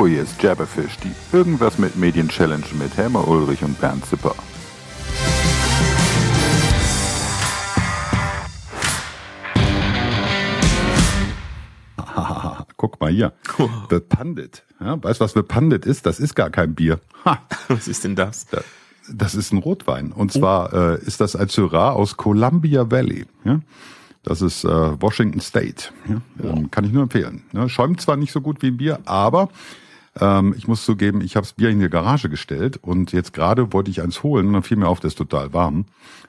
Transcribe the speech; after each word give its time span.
Hallo, 0.00 0.08
hier 0.08 0.22
ist 0.22 0.42
Jabberfish, 0.42 0.96
die 1.04 1.12
Irgendwas 1.36 1.76
mit 1.76 1.94
Medien 1.94 2.26
Challenge 2.26 2.64
mit 2.78 2.96
Helmer 2.96 3.28
Ulrich 3.28 3.62
und 3.62 3.78
Bernd 3.78 4.02
Zipper. 4.06 4.34
Guck 12.78 12.98
mal 12.98 13.10
hier. 13.10 13.34
The 13.90 14.00
Pandit. 14.00 14.64
Ja, 14.80 15.02
weißt 15.02 15.20
du, 15.20 15.24
was 15.24 15.34
The 15.34 15.42
Pandit 15.42 15.84
ist? 15.84 16.06
Das 16.06 16.18
ist 16.18 16.34
gar 16.34 16.48
kein 16.48 16.74
Bier. 16.74 16.98
Ha. 17.26 17.42
Was 17.68 17.86
ist 17.86 18.02
denn 18.04 18.16
das? 18.16 18.46
Das 19.12 19.34
ist 19.34 19.52
ein 19.52 19.58
Rotwein. 19.58 20.12
Und 20.12 20.32
zwar 20.32 20.72
äh, 20.72 21.04
ist 21.04 21.20
das 21.20 21.36
ein 21.36 21.48
Syrah 21.48 21.90
aus 21.90 22.16
Columbia 22.16 22.90
Valley. 22.90 23.26
Ja? 23.44 23.60
Das 24.22 24.40
ist 24.40 24.64
äh, 24.64 24.68
Washington 25.02 25.40
State. 25.42 25.92
Ja? 26.08 26.22
Ähm, 26.42 26.70
kann 26.70 26.84
ich 26.84 26.92
nur 26.92 27.02
empfehlen. 27.02 27.42
Ja, 27.52 27.68
schäumt 27.68 28.00
zwar 28.00 28.16
nicht 28.16 28.32
so 28.32 28.40
gut 28.40 28.62
wie 28.62 28.68
ein 28.68 28.78
Bier, 28.78 29.00
aber 29.04 29.50
ähm, 30.20 30.54
ich 30.56 30.68
muss 30.68 30.84
zugeben, 30.84 31.20
ich 31.20 31.36
habe 31.36 31.46
das 31.46 31.54
Bier 31.54 31.70
in 31.70 31.80
die 31.80 31.88
Garage 31.88 32.28
gestellt 32.28 32.78
und 32.82 33.12
jetzt 33.12 33.32
gerade 33.32 33.72
wollte 33.72 33.90
ich 33.90 34.02
eins 34.02 34.22
holen 34.22 34.46
und 34.48 34.52
dann 34.52 34.62
fiel 34.62 34.76
mir 34.76 34.88
auf, 34.88 35.00
das 35.00 35.12
ist 35.12 35.18
total 35.18 35.52
warm. 35.52 35.86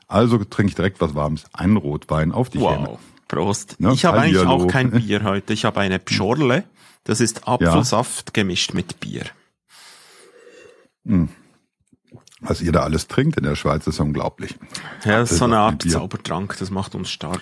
Also 0.07 0.37
trinke 0.43 0.69
ich 0.69 0.75
direkt 0.75 0.99
was 0.99 1.15
Warmes. 1.15 1.45
Einen 1.53 1.77
Rotwein 1.77 2.31
auf 2.31 2.49
die 2.49 2.59
Wow. 2.59 2.71
Häme. 2.75 2.97
Prost. 3.27 3.79
Ne? 3.79 3.93
Ich 3.93 4.03
habe 4.03 4.19
eigentlich 4.19 4.45
auch 4.45 4.67
kein 4.67 4.91
Bier 4.91 5.23
heute. 5.23 5.53
Ich 5.53 5.63
habe 5.63 5.79
eine 5.79 5.99
Pschorle. 5.99 6.65
Das 7.05 7.21
ist 7.21 7.47
Apfelsaft 7.47 8.33
gemischt 8.33 8.73
mit 8.73 8.99
Bier. 8.99 9.23
Was 12.41 12.61
ihr 12.61 12.71
da 12.71 12.81
alles 12.81 13.07
trinkt 13.07 13.37
in 13.37 13.43
der 13.43 13.55
Schweiz, 13.55 13.87
ist 13.87 13.99
unglaublich. 13.99 14.55
Ja, 15.05 15.19
das 15.19 15.31
ist 15.31 15.37
so 15.37 15.45
eine 15.45 15.59
Art. 15.59 15.81
Zaubertrank. 15.83 16.57
Das 16.59 16.71
macht 16.71 16.93
uns 16.93 17.09
stark. 17.09 17.41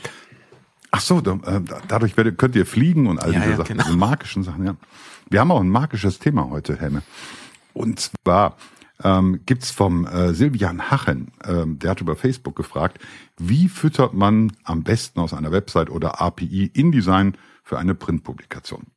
Ach 0.91 1.01
so, 1.01 1.21
da, 1.21 1.33
äh, 1.45 1.61
dadurch 1.87 2.17
werdet, 2.17 2.37
könnt 2.37 2.55
ihr 2.55 2.65
fliegen 2.65 3.07
und 3.07 3.19
all 3.19 3.33
Ja, 3.33 3.39
diese 3.39 3.51
ja, 3.51 3.57
Sachen, 3.57 3.67
genau. 3.77 3.83
diese 3.83 3.97
magischen 3.97 4.43
Sachen. 4.43 4.65
Ja. 4.65 4.75
Wir 5.29 5.39
haben 5.39 5.51
auch 5.51 5.61
ein 5.61 5.69
magisches 5.69 6.19
Thema 6.19 6.49
heute, 6.49 6.79
Hemme. 6.79 7.03
Und 7.73 7.99
zwar 8.23 8.57
ähm, 9.03 9.41
gibt's 9.45 9.71
vom 9.71 10.05
äh, 10.05 10.33
Silvian 10.33 10.89
Hachen, 10.91 11.31
ähm, 11.45 11.79
der 11.79 11.91
hat 11.91 12.01
über 12.01 12.15
Facebook 12.15 12.55
gefragt, 12.55 12.99
wie 13.37 13.69
füttert 13.69 14.13
man 14.13 14.51
am 14.63 14.83
besten 14.83 15.19
aus 15.19 15.33
einer 15.33 15.51
Website 15.51 15.89
oder 15.89 16.21
API 16.21 16.71
InDesign 16.73 17.35
für 17.63 17.77
eine 17.79 17.95
Printpublikation? 17.95 18.87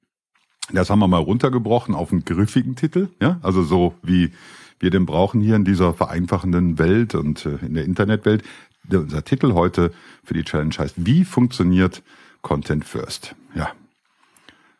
Das 0.72 0.90
haben 0.90 1.00
wir 1.00 1.08
mal 1.08 1.18
runtergebrochen 1.18 1.94
auf 1.94 2.12
einen 2.12 2.24
griffigen 2.24 2.76
Titel, 2.76 3.10
ja, 3.20 3.38
also 3.42 3.62
so 3.62 3.94
wie 4.02 4.32
wir 4.78 4.90
den 4.90 5.06
brauchen 5.06 5.40
hier 5.40 5.54
in 5.54 5.64
dieser 5.64 5.94
vereinfachenden 5.94 6.78
Welt 6.78 7.14
und 7.14 7.46
äh, 7.46 7.56
in 7.64 7.74
der 7.74 7.84
Internetwelt. 7.84 8.42
Der, 8.84 9.00
unser 9.00 9.24
Titel 9.24 9.52
heute 9.54 9.92
für 10.24 10.34
die 10.34 10.44
Challenge 10.44 10.74
heißt, 10.76 10.94
wie 10.96 11.24
funktioniert 11.24 12.02
Content 12.40 12.84
First? 12.84 13.34
Ja. 13.54 13.70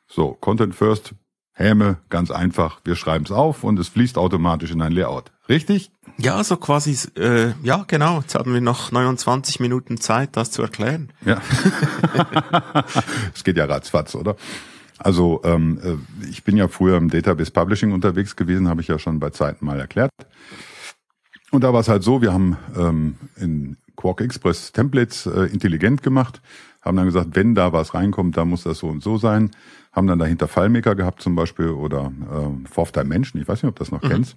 So, 0.09 0.35
Content 0.35 0.75
First, 0.75 1.15
Häme, 1.55 1.99
ganz 2.09 2.31
einfach. 2.31 2.81
Wir 2.85 2.97
schreiben 2.97 3.25
es 3.25 3.31
auf 3.31 3.63
und 3.63 3.79
es 3.79 3.89
fließt 3.89 4.17
automatisch 4.17 4.71
in 4.71 4.81
ein 4.81 4.93
Layout. 4.93 5.31
Richtig? 5.49 5.91
Ja, 6.17 6.43
so 6.45 6.57
quasi, 6.57 6.97
äh, 7.19 7.53
ja, 7.63 7.85
genau. 7.87 8.21
Jetzt 8.21 8.35
haben 8.35 8.55
wir 8.55 8.61
noch 8.61 8.91
29 8.91 9.61
Minuten 9.61 10.01
Zeit, 10.01 10.37
das 10.37 10.51
zu 10.51 10.63
erklären. 10.63 11.13
Ja. 11.25 11.41
Es 13.35 13.45
geht 13.45 13.57
ja 13.57 13.65
ratzfatz, 13.65 14.15
oder? 14.15 14.37
Also 14.99 15.41
ähm, 15.45 15.81
äh, 15.83 16.27
ich 16.29 16.45
bin 16.45 16.57
ja 16.57 16.69
früher 16.69 16.97
im 16.97 17.11
Database 17.11 17.51
Publishing 17.51 17.93
unterwegs 17.93 18.37
gewesen, 18.37 18.69
habe 18.69 18.81
ich 18.81 18.89
ja 18.89 18.99
schon 18.99 19.19
bei 19.19 19.31
Zeiten 19.31 19.65
mal 19.65 19.81
erklärt. 19.81 20.11
Und 21.51 21.65
da 21.65 21.73
war 21.73 21.81
es 21.81 21.89
halt 21.89 22.03
so, 22.03 22.23
wir 22.23 22.33
haben 22.33 22.57
ähm, 22.77 23.17
in 23.37 23.77
Quark 23.97 24.21
Express 24.21 24.73
Templates 24.73 25.27
äh, 25.27 25.45
intelligent 25.53 26.03
gemacht, 26.03 26.41
haben 26.83 26.97
dann 26.97 27.07
gesagt, 27.07 27.31
wenn 27.33 27.55
da 27.55 27.73
was 27.73 27.95
reinkommt, 27.95 28.37
dann 28.37 28.49
muss 28.49 28.65
das 28.65 28.79
so 28.79 28.89
und 28.89 29.03
so 29.03 29.17
sein. 29.17 29.51
Haben 29.93 30.07
dann 30.07 30.19
dahinter 30.19 30.49
FileMaker 30.49 30.95
gehabt 30.95 31.23
zum 31.23 31.35
Beispiel 31.35 31.69
oder 31.69 32.13
äh, 32.31 32.69
Fourth 32.69 32.97
Dimension, 32.97 33.41
ich 33.41 33.49
weiß 33.49 33.63
nicht, 33.63 33.69
ob 33.69 33.77
du 33.77 33.85
das 33.85 33.93
noch 33.93 34.01
kennst. 34.01 34.37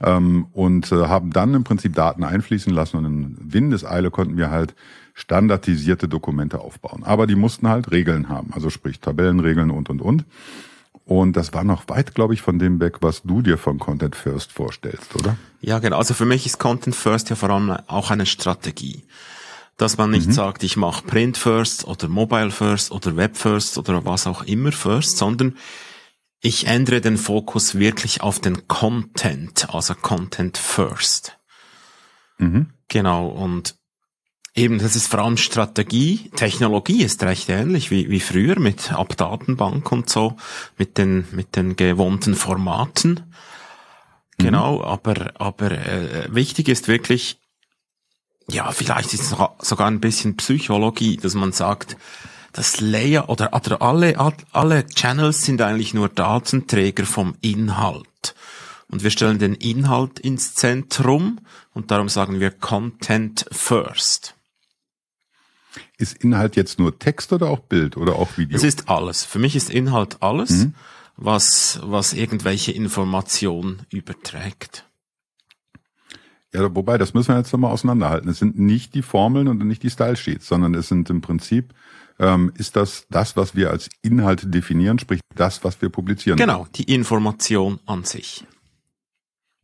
Ähm, 0.00 0.46
und 0.52 0.92
äh, 0.92 1.06
haben 1.06 1.30
dann 1.32 1.54
im 1.54 1.64
Prinzip 1.64 1.94
Daten 1.94 2.22
einfließen 2.22 2.72
lassen 2.72 2.98
und 2.98 3.04
in 3.04 3.36
Windeseile 3.40 4.10
konnten 4.10 4.36
wir 4.36 4.50
halt 4.50 4.74
standardisierte 5.14 6.08
Dokumente 6.08 6.60
aufbauen. 6.60 7.02
Aber 7.04 7.26
die 7.26 7.34
mussten 7.34 7.68
halt 7.68 7.90
Regeln 7.90 8.28
haben, 8.28 8.52
also 8.52 8.70
sprich 8.70 9.00
Tabellenregeln 9.00 9.70
und 9.70 9.90
und 9.90 10.00
und. 10.00 10.24
Und 11.08 11.38
das 11.38 11.54
war 11.54 11.64
noch 11.64 11.88
weit, 11.88 12.14
glaube 12.14 12.34
ich, 12.34 12.42
von 12.42 12.58
dem 12.58 12.80
weg, 12.80 12.98
was 13.00 13.22
du 13.22 13.40
dir 13.40 13.56
von 13.56 13.78
Content 13.78 14.14
First 14.14 14.52
vorstellst, 14.52 15.16
oder? 15.16 15.38
Ja, 15.62 15.78
genau. 15.78 15.96
Also 15.96 16.12
für 16.12 16.26
mich 16.26 16.44
ist 16.44 16.58
Content 16.58 16.94
First 16.94 17.30
ja 17.30 17.36
vor 17.36 17.48
allem 17.48 17.70
auch 17.86 18.10
eine 18.10 18.26
Strategie. 18.26 19.04
Dass 19.78 19.96
man 19.96 20.10
nicht 20.10 20.30
sagt, 20.30 20.64
ich 20.64 20.76
mache 20.76 21.06
Print 21.06 21.38
First 21.38 21.86
oder 21.86 22.08
Mobile 22.08 22.50
First 22.50 22.92
oder 22.92 23.16
Web 23.16 23.38
First 23.38 23.78
oder 23.78 24.04
was 24.04 24.26
auch 24.26 24.42
immer 24.42 24.70
First, 24.70 25.16
sondern 25.16 25.56
ich 26.42 26.66
ändere 26.66 27.00
den 27.00 27.16
Fokus 27.16 27.76
wirklich 27.78 28.20
auf 28.20 28.38
den 28.38 28.68
Content, 28.68 29.72
also 29.72 29.94
Content 29.94 30.58
First. 30.58 31.38
Genau, 32.88 33.28
und 33.28 33.77
eben, 34.58 34.78
das 34.78 34.96
ist 34.96 35.06
vor 35.06 35.20
allem 35.20 35.36
Strategie. 35.36 36.30
Technologie 36.36 37.02
ist 37.02 37.22
recht 37.22 37.48
ähnlich 37.48 37.90
wie, 37.90 38.10
wie 38.10 38.20
früher 38.20 38.58
mit 38.58 38.92
Abdatenbank 38.92 39.90
und 39.92 40.10
so, 40.10 40.36
mit 40.76 40.98
den, 40.98 41.26
mit 41.32 41.56
den 41.56 41.76
gewohnten 41.76 42.34
Formaten. 42.34 43.22
Genau, 44.36 44.82
aber, 44.82 45.32
aber 45.38 45.72
äh, 45.72 46.28
wichtig 46.30 46.68
ist 46.68 46.88
wirklich, 46.88 47.38
ja, 48.48 48.70
vielleicht 48.70 49.12
ist 49.14 49.22
es 49.22 49.30
sogar- 49.30 49.56
sogar 49.60 49.88
ein 49.88 50.00
bisschen 50.00 50.36
Psychologie, 50.36 51.16
dass 51.16 51.34
man 51.34 51.52
sagt, 51.52 51.96
das 52.52 52.80
Layer 52.80 53.28
oder, 53.28 53.52
oder 53.52 53.82
alle, 53.82 54.16
alle 54.52 54.86
Channels 54.86 55.44
sind 55.44 55.60
eigentlich 55.60 55.94
nur 55.94 56.08
Datenträger 56.08 57.04
vom 57.04 57.34
Inhalt. 57.40 58.34
Und 58.90 59.02
wir 59.02 59.10
stellen 59.10 59.38
den 59.38 59.54
Inhalt 59.54 60.18
ins 60.18 60.54
Zentrum 60.54 61.40
und 61.74 61.90
darum 61.90 62.08
sagen 62.08 62.40
wir 62.40 62.50
Content 62.50 63.44
First. 63.52 64.34
Ist 65.98 66.22
Inhalt 66.22 66.54
jetzt 66.54 66.78
nur 66.78 66.98
Text 66.98 67.32
oder 67.32 67.50
auch 67.50 67.58
Bild 67.58 67.96
oder 67.96 68.14
auch 68.16 68.38
Video? 68.38 68.56
Es 68.56 68.62
ist 68.62 68.88
alles. 68.88 69.24
Für 69.24 69.40
mich 69.40 69.56
ist 69.56 69.68
Inhalt 69.68 70.22
alles, 70.22 70.68
was, 71.16 71.80
was 71.82 72.12
irgendwelche 72.12 72.70
Information 72.70 73.80
überträgt. 73.90 74.84
ja, 76.54 76.72
wobei, 76.74 76.98
das 76.98 77.14
müssen 77.14 77.30
wir 77.30 77.38
jetzt 77.38 77.52
nochmal 77.52 77.72
auseinanderhalten. 77.72 78.30
Es 78.30 78.38
sind 78.38 78.58
nicht 78.58 78.94
die 78.94 79.02
Formeln 79.02 79.48
und 79.48 79.58
nicht 79.66 79.82
die 79.82 79.90
Style 79.90 80.16
Sheets, 80.16 80.46
sondern 80.46 80.74
es 80.74 80.86
sind 80.86 81.10
im 81.10 81.20
Prinzip, 81.20 81.74
ähm, 82.20 82.52
ist 82.56 82.76
das 82.76 83.06
das, 83.10 83.36
was 83.36 83.56
wir 83.56 83.70
als 83.70 83.88
Inhalt 84.02 84.54
definieren, 84.54 85.00
sprich 85.00 85.20
das, 85.34 85.64
was 85.64 85.82
wir 85.82 85.88
publizieren. 85.88 86.38
Genau, 86.38 86.66
die 86.76 86.94
Information 86.94 87.80
an 87.86 88.04
sich. 88.04 88.44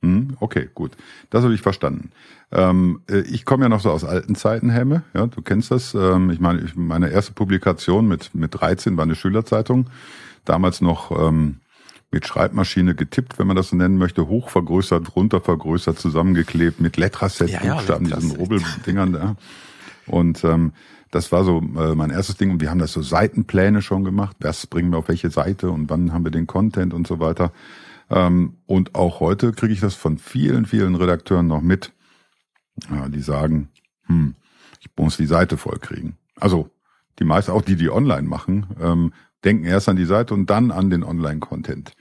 Hm, 0.04 0.36
okay, 0.40 0.68
gut. 0.74 0.92
Das 1.30 1.44
habe 1.44 1.54
ich 1.54 1.62
verstanden. 1.62 2.10
Ähm, 2.52 3.00
äh, 3.10 3.20
ich 3.20 3.44
komme 3.44 3.64
ja 3.64 3.68
noch 3.68 3.80
so 3.80 3.90
aus 3.90 4.04
alten 4.04 4.34
Zeiten, 4.34 4.70
Hemme. 4.70 5.02
Ja, 5.14 5.26
du 5.26 5.40
kennst 5.40 5.70
das. 5.70 5.94
Ähm, 5.94 6.30
ich 6.30 6.40
meine, 6.40 6.60
ich, 6.60 6.76
meine 6.76 7.08
erste 7.08 7.32
Publikation 7.32 8.06
mit, 8.06 8.34
mit 8.34 8.60
13 8.60 8.96
war 8.96 9.04
eine 9.04 9.14
Schülerzeitung. 9.14 9.88
Damals 10.44 10.82
noch 10.82 11.10
ähm, 11.10 11.60
mit 12.10 12.26
Schreibmaschine 12.26 12.94
getippt, 12.94 13.38
wenn 13.38 13.46
man 13.46 13.56
das 13.56 13.70
so 13.70 13.76
nennen 13.76 13.96
möchte, 13.96 14.28
hoch 14.28 14.50
vergrößert, 14.50 15.16
runter 15.16 15.40
vergrößert, 15.40 15.98
zusammengeklebt 15.98 16.80
mit 16.80 16.96
Letraset, 16.98 17.50
Ja, 17.50 17.64
ja, 17.64 17.74
Buchstaben, 17.74 18.04
diesen. 18.04 18.32
Rubbel-Dingern 18.32 19.12
da. 19.14 19.36
Und 20.06 20.44
ähm, 20.44 20.72
das 21.10 21.32
war 21.32 21.44
so 21.44 21.62
äh, 21.78 21.94
mein 21.94 22.10
erstes 22.10 22.36
Ding. 22.36 22.50
Und 22.50 22.60
wir 22.60 22.70
haben 22.70 22.78
das 22.78 22.92
so 22.92 23.00
Seitenpläne 23.00 23.80
schon 23.80 24.04
gemacht. 24.04 24.36
Was 24.40 24.66
bringen 24.66 24.90
wir 24.90 24.98
auf 24.98 25.08
welche 25.08 25.30
Seite 25.30 25.70
und 25.70 25.88
wann 25.88 26.12
haben 26.12 26.24
wir 26.24 26.30
den 26.30 26.46
Content 26.46 26.92
und 26.92 27.06
so 27.06 27.20
weiter. 27.20 27.52
Ähm, 28.10 28.58
und 28.66 28.94
auch 28.94 29.20
heute 29.20 29.52
kriege 29.52 29.72
ich 29.72 29.80
das 29.80 29.94
von 29.94 30.18
vielen, 30.18 30.66
vielen 30.66 30.94
Redakteuren 30.94 31.46
noch 31.46 31.62
mit, 31.62 31.92
ja, 32.90 33.08
die 33.08 33.22
sagen, 33.22 33.68
hm, 34.06 34.34
ich 34.80 34.88
muss 34.96 35.16
die 35.16 35.26
Seite 35.26 35.56
voll 35.56 35.78
kriegen. 35.78 36.16
Also 36.38 36.70
die 37.18 37.24
meisten, 37.24 37.52
auch 37.52 37.62
die, 37.62 37.76
die 37.76 37.90
online 37.90 38.28
machen, 38.28 38.66
ähm, 38.80 39.12
denken 39.44 39.64
erst 39.64 39.88
an 39.88 39.96
die 39.96 40.04
Seite 40.04 40.34
und 40.34 40.50
dann 40.50 40.70
an 40.70 40.90
den 40.90 41.04
Online-Content. 41.04 41.92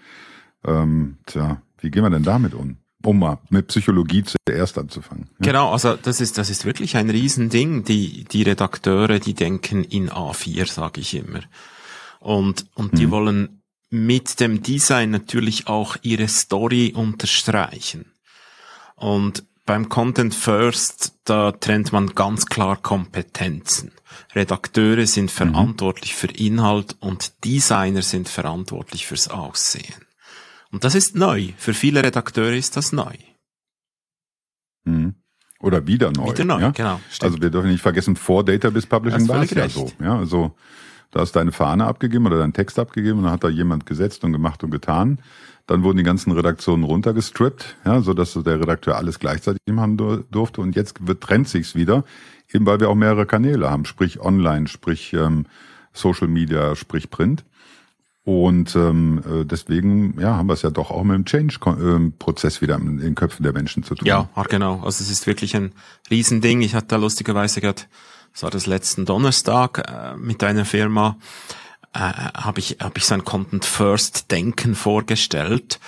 Ähm, 0.65 1.17
tja, 1.25 1.61
wie 1.79 1.91
gehen 1.91 2.03
wir 2.03 2.09
denn 2.09 2.23
damit 2.23 2.53
um? 2.53 2.77
Um 3.05 3.19
mal 3.19 3.39
mit 3.49 3.67
Psychologie 3.67 4.23
zuerst 4.23 4.77
anzufangen. 4.77 5.25
Ja? 5.39 5.47
Genau, 5.47 5.71
also 5.71 5.97
das 5.97 6.21
ist, 6.21 6.37
das 6.37 6.49
ist 6.49 6.63
wirklich 6.63 6.95
ein 6.95 7.09
Riesending. 7.09 7.83
Die, 7.83 8.23
die 8.23 8.43
Redakteure, 8.43 9.19
die 9.19 9.33
denken 9.33 9.83
in 9.83 10.09
A4, 10.09 10.71
sage 10.71 11.01
ich 11.01 11.13
immer. 11.13 11.41
Und, 12.21 12.65
und 12.75 12.97
die 12.97 13.11
wollen 13.11 13.62
mit 13.93 14.39
dem 14.39 14.63
Design 14.63 15.11
natürlich 15.11 15.67
auch 15.67 15.97
ihre 16.01 16.27
Story 16.27 16.93
unterstreichen. 16.95 18.11
Und 18.95 19.43
beim 19.67 19.87
Content 19.87 20.33
First, 20.33 21.13
da 21.25 21.51
trennt 21.51 21.93
man 21.93 22.15
ganz 22.15 22.47
klar 22.47 22.75
Kompetenzen. 22.75 23.91
Redakteure 24.33 25.05
sind 25.05 25.29
verantwortlich 25.29 26.15
für 26.15 26.27
Inhalt 26.27 26.95
und 27.01 27.45
Designer 27.45 28.01
sind 28.01 28.27
verantwortlich 28.27 29.05
fürs 29.05 29.27
Aussehen. 29.27 30.05
Und 30.71 30.83
das 30.83 30.95
ist 30.95 31.15
neu. 31.15 31.49
Für 31.57 31.75
viele 31.75 32.03
Redakteure 32.03 32.55
ist 32.55 32.75
das 32.75 32.93
neu. 32.93 33.13
Mhm. 34.85 35.13
Oder 35.59 35.85
wieder 35.85 36.11
neu. 36.11 36.31
Wieder 36.31 36.45
neu, 36.45 36.61
ja? 36.61 36.71
genau, 36.71 36.99
stimmt. 37.11 37.31
Also 37.31 37.41
wir 37.43 37.51
dürfen 37.51 37.69
nicht 37.69 37.83
vergessen, 37.83 38.15
vor 38.15 38.43
Database 38.43 38.87
Publishing 38.87 39.27
war 39.27 39.43
es 39.43 39.51
ja 39.51 39.69
so. 39.69 39.91
Ja, 40.01 40.17
also 40.17 40.55
Da 41.13 41.19
hast 41.19 41.35
du 41.35 41.39
deine 41.39 41.51
Fahne 41.51 41.85
abgegeben 41.85 42.25
oder 42.25 42.39
deinen 42.39 42.53
Text 42.53 42.79
abgegeben 42.79 43.19
und 43.19 43.25
dann 43.25 43.33
hat 43.33 43.43
da 43.43 43.49
jemand 43.49 43.85
gesetzt 43.85 44.23
und 44.23 44.33
gemacht 44.33 44.63
und 44.63 44.71
getan. 44.71 45.19
Dann 45.67 45.83
wurden 45.83 45.97
die 45.97 46.03
ganzen 46.03 46.31
Redaktionen 46.31 46.83
runtergestrippt, 46.83 47.77
ja, 47.85 48.01
so 48.01 48.15
dass 48.15 48.33
der 48.33 48.59
Redakteur 48.59 48.97
alles 48.97 49.19
gleichzeitig 49.19 49.61
machen 49.71 49.95
durfte. 49.95 50.59
Und 50.59 50.75
jetzt 50.75 51.07
wird, 51.07 51.21
trennt 51.21 51.47
sich's 51.47 51.75
wieder, 51.75 52.03
eben 52.51 52.65
weil 52.65 52.79
wir 52.79 52.89
auch 52.89 52.95
mehrere 52.95 53.27
Kanäle 53.27 53.69
haben, 53.69 53.85
sprich 53.85 54.19
Online, 54.19 54.67
sprich 54.67 55.13
ähm, 55.13 55.45
Social 55.93 56.27
Media, 56.27 56.75
sprich 56.75 57.11
Print. 57.11 57.45
Und 58.25 58.75
ähm, 58.75 59.21
äh, 59.29 59.45
deswegen 59.45 60.19
ja, 60.19 60.35
haben 60.35 60.47
wir 60.47 60.53
es 60.53 60.63
ja 60.63 60.71
doch 60.71 60.89
auch 60.89 61.03
mit 61.03 61.15
dem 61.15 61.25
Change-Prozess 61.25 62.61
wieder 62.61 62.77
in 62.77 62.97
den 62.97 63.15
Köpfen 63.15 63.43
der 63.43 63.53
Menschen 63.53 63.83
zu 63.83 63.95
tun. 63.95 64.07
Ja, 64.07 64.29
genau. 64.49 64.77
Also 64.77 65.03
es 65.03 65.11
ist 65.11 65.27
wirklich 65.27 65.55
ein 65.55 65.73
Riesending. 66.09 66.61
Ich 66.61 66.73
hatte 66.73 66.87
da 66.87 66.95
lustigerweise 66.95 67.61
gerade, 67.61 67.83
das 68.33 68.43
war 68.43 68.51
das 68.51 68.65
letzten 68.65 69.05
Donnerstag, 69.05 69.79
äh, 69.87 70.17
mit 70.17 70.43
einer 70.43 70.65
Firma, 70.65 71.17
äh, 71.93 71.99
habe 71.99 72.59
ich, 72.59 72.77
hab 72.79 72.97
ich 72.97 73.05
so 73.05 73.13
ein 73.13 73.23
Content-First-Denken 73.23 74.75
vorgestellt. 74.75 75.79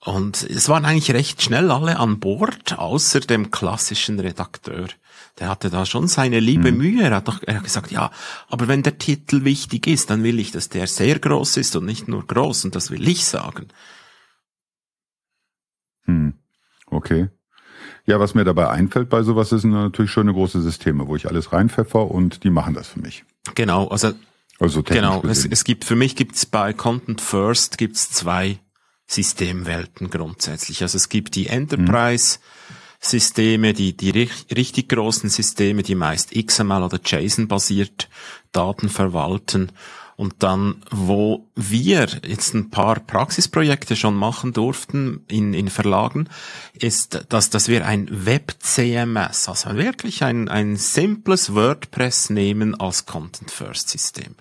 Und 0.00 0.42
es 0.42 0.68
waren 0.68 0.84
eigentlich 0.84 1.12
recht 1.12 1.40
schnell 1.40 1.70
alle 1.70 1.98
an 1.98 2.20
Bord, 2.20 2.78
außer 2.78 3.20
dem 3.20 3.50
klassischen 3.50 4.20
Redakteur 4.20 4.88
der 5.38 5.48
hatte 5.48 5.70
da 5.70 5.84
schon 5.84 6.06
seine 6.06 6.40
liebe 6.40 6.70
mhm. 6.70 6.78
Mühe. 6.78 7.02
Er 7.02 7.16
hat 7.16 7.28
doch 7.28 7.42
er 7.42 7.56
hat 7.56 7.64
gesagt, 7.64 7.90
ja, 7.90 8.10
aber 8.48 8.68
wenn 8.68 8.82
der 8.82 8.98
Titel 8.98 9.44
wichtig 9.44 9.86
ist, 9.86 10.10
dann 10.10 10.22
will 10.22 10.38
ich, 10.38 10.52
dass 10.52 10.68
der 10.68 10.86
sehr 10.86 11.18
groß 11.18 11.56
ist 11.56 11.76
und 11.76 11.86
nicht 11.86 12.08
nur 12.08 12.26
groß. 12.26 12.66
Und 12.66 12.74
das 12.74 12.90
will 12.90 13.06
ich 13.06 13.24
sagen. 13.24 13.68
Hm. 16.04 16.34
Okay. 16.86 17.30
Ja, 18.06 18.20
was 18.20 18.34
mir 18.34 18.44
dabei 18.44 18.68
einfällt 18.68 19.08
bei 19.08 19.22
sowas, 19.22 19.52
ist 19.52 19.64
natürlich 19.64 20.10
schöne 20.10 20.32
große 20.32 20.60
Systeme, 20.60 21.06
wo 21.08 21.16
ich 21.16 21.26
alles 21.26 21.52
reinpfeffer 21.52 22.10
und 22.10 22.44
die 22.44 22.50
machen 22.50 22.74
das 22.74 22.88
für 22.88 23.00
mich. 23.00 23.24
Genau, 23.54 23.88
also, 23.88 24.12
also 24.58 24.82
genau, 24.82 25.22
es, 25.24 25.46
es 25.46 25.64
gibt 25.64 25.84
für 25.84 25.96
mich 25.96 26.14
gibt 26.14 26.36
es 26.36 26.44
bei 26.44 26.72
Content 26.72 27.20
First 27.20 27.78
gibt's 27.78 28.10
zwei 28.10 28.58
Systemwelten 29.06 30.10
grundsätzlich. 30.10 30.82
Also 30.82 30.96
es 30.96 31.08
gibt 31.08 31.34
die 31.34 31.46
Enterprise, 31.46 32.38
mhm 32.38 32.44
Systeme, 33.04 33.74
die, 33.74 33.96
die 33.96 34.10
richtig 34.10 34.88
großen 34.88 35.28
Systeme, 35.28 35.82
die 35.82 35.94
meist 35.94 36.32
XML 36.32 36.82
oder 36.82 36.98
JSON 37.04 37.48
basiert 37.48 38.08
Daten 38.52 38.88
verwalten. 38.88 39.72
Und 40.16 40.42
dann, 40.42 40.82
wo 40.90 41.50
wir 41.56 42.06
jetzt 42.24 42.54
ein 42.54 42.70
paar 42.70 43.00
Praxisprojekte 43.00 43.96
schon 43.96 44.14
machen 44.14 44.52
durften 44.52 45.24
in, 45.28 45.54
in 45.54 45.68
Verlagen, 45.68 46.28
ist, 46.74 47.26
dass, 47.30 47.50
dass 47.50 47.68
wir 47.68 47.86
ein 47.86 48.08
Web-CMS, 48.10 49.48
also 49.48 49.76
wirklich 49.76 50.22
ein, 50.22 50.48
ein 50.48 50.76
simples 50.76 51.54
WordPress 51.54 52.30
nehmen 52.30 52.74
als 52.74 53.06
Content-First-System. 53.06 54.36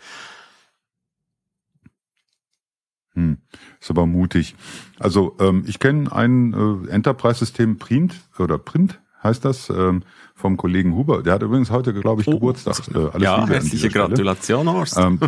Hm, 3.15 3.37
ist 3.79 3.89
aber 3.89 4.05
mutig. 4.05 4.55
Also 4.99 5.35
ähm, 5.39 5.63
ich 5.67 5.79
kenne 5.79 6.11
ein 6.11 6.53
äh, 6.53 6.89
Enterprise-System 6.89 7.77
Print 7.77 8.15
oder 8.39 8.57
Print 8.57 8.99
heißt 9.23 9.45
das 9.45 9.69
ähm, 9.69 10.03
vom 10.35 10.57
Kollegen 10.57 10.95
Huber. 10.95 11.23
Der 11.23 11.33
hat 11.33 11.43
übrigens 11.43 11.71
heute, 11.71 11.93
glaube 11.93 12.21
ich, 12.21 12.27
oh, 12.27 12.31
Geburtstag. 12.31 12.79
Äh, 12.93 12.97
alles 12.97 13.23
ja, 13.23 13.39
Liebe 13.39 13.53
herzliche 13.53 13.89
Gratulation, 13.89 14.69
Horst. 14.69 14.97
Ähm, 14.97 15.19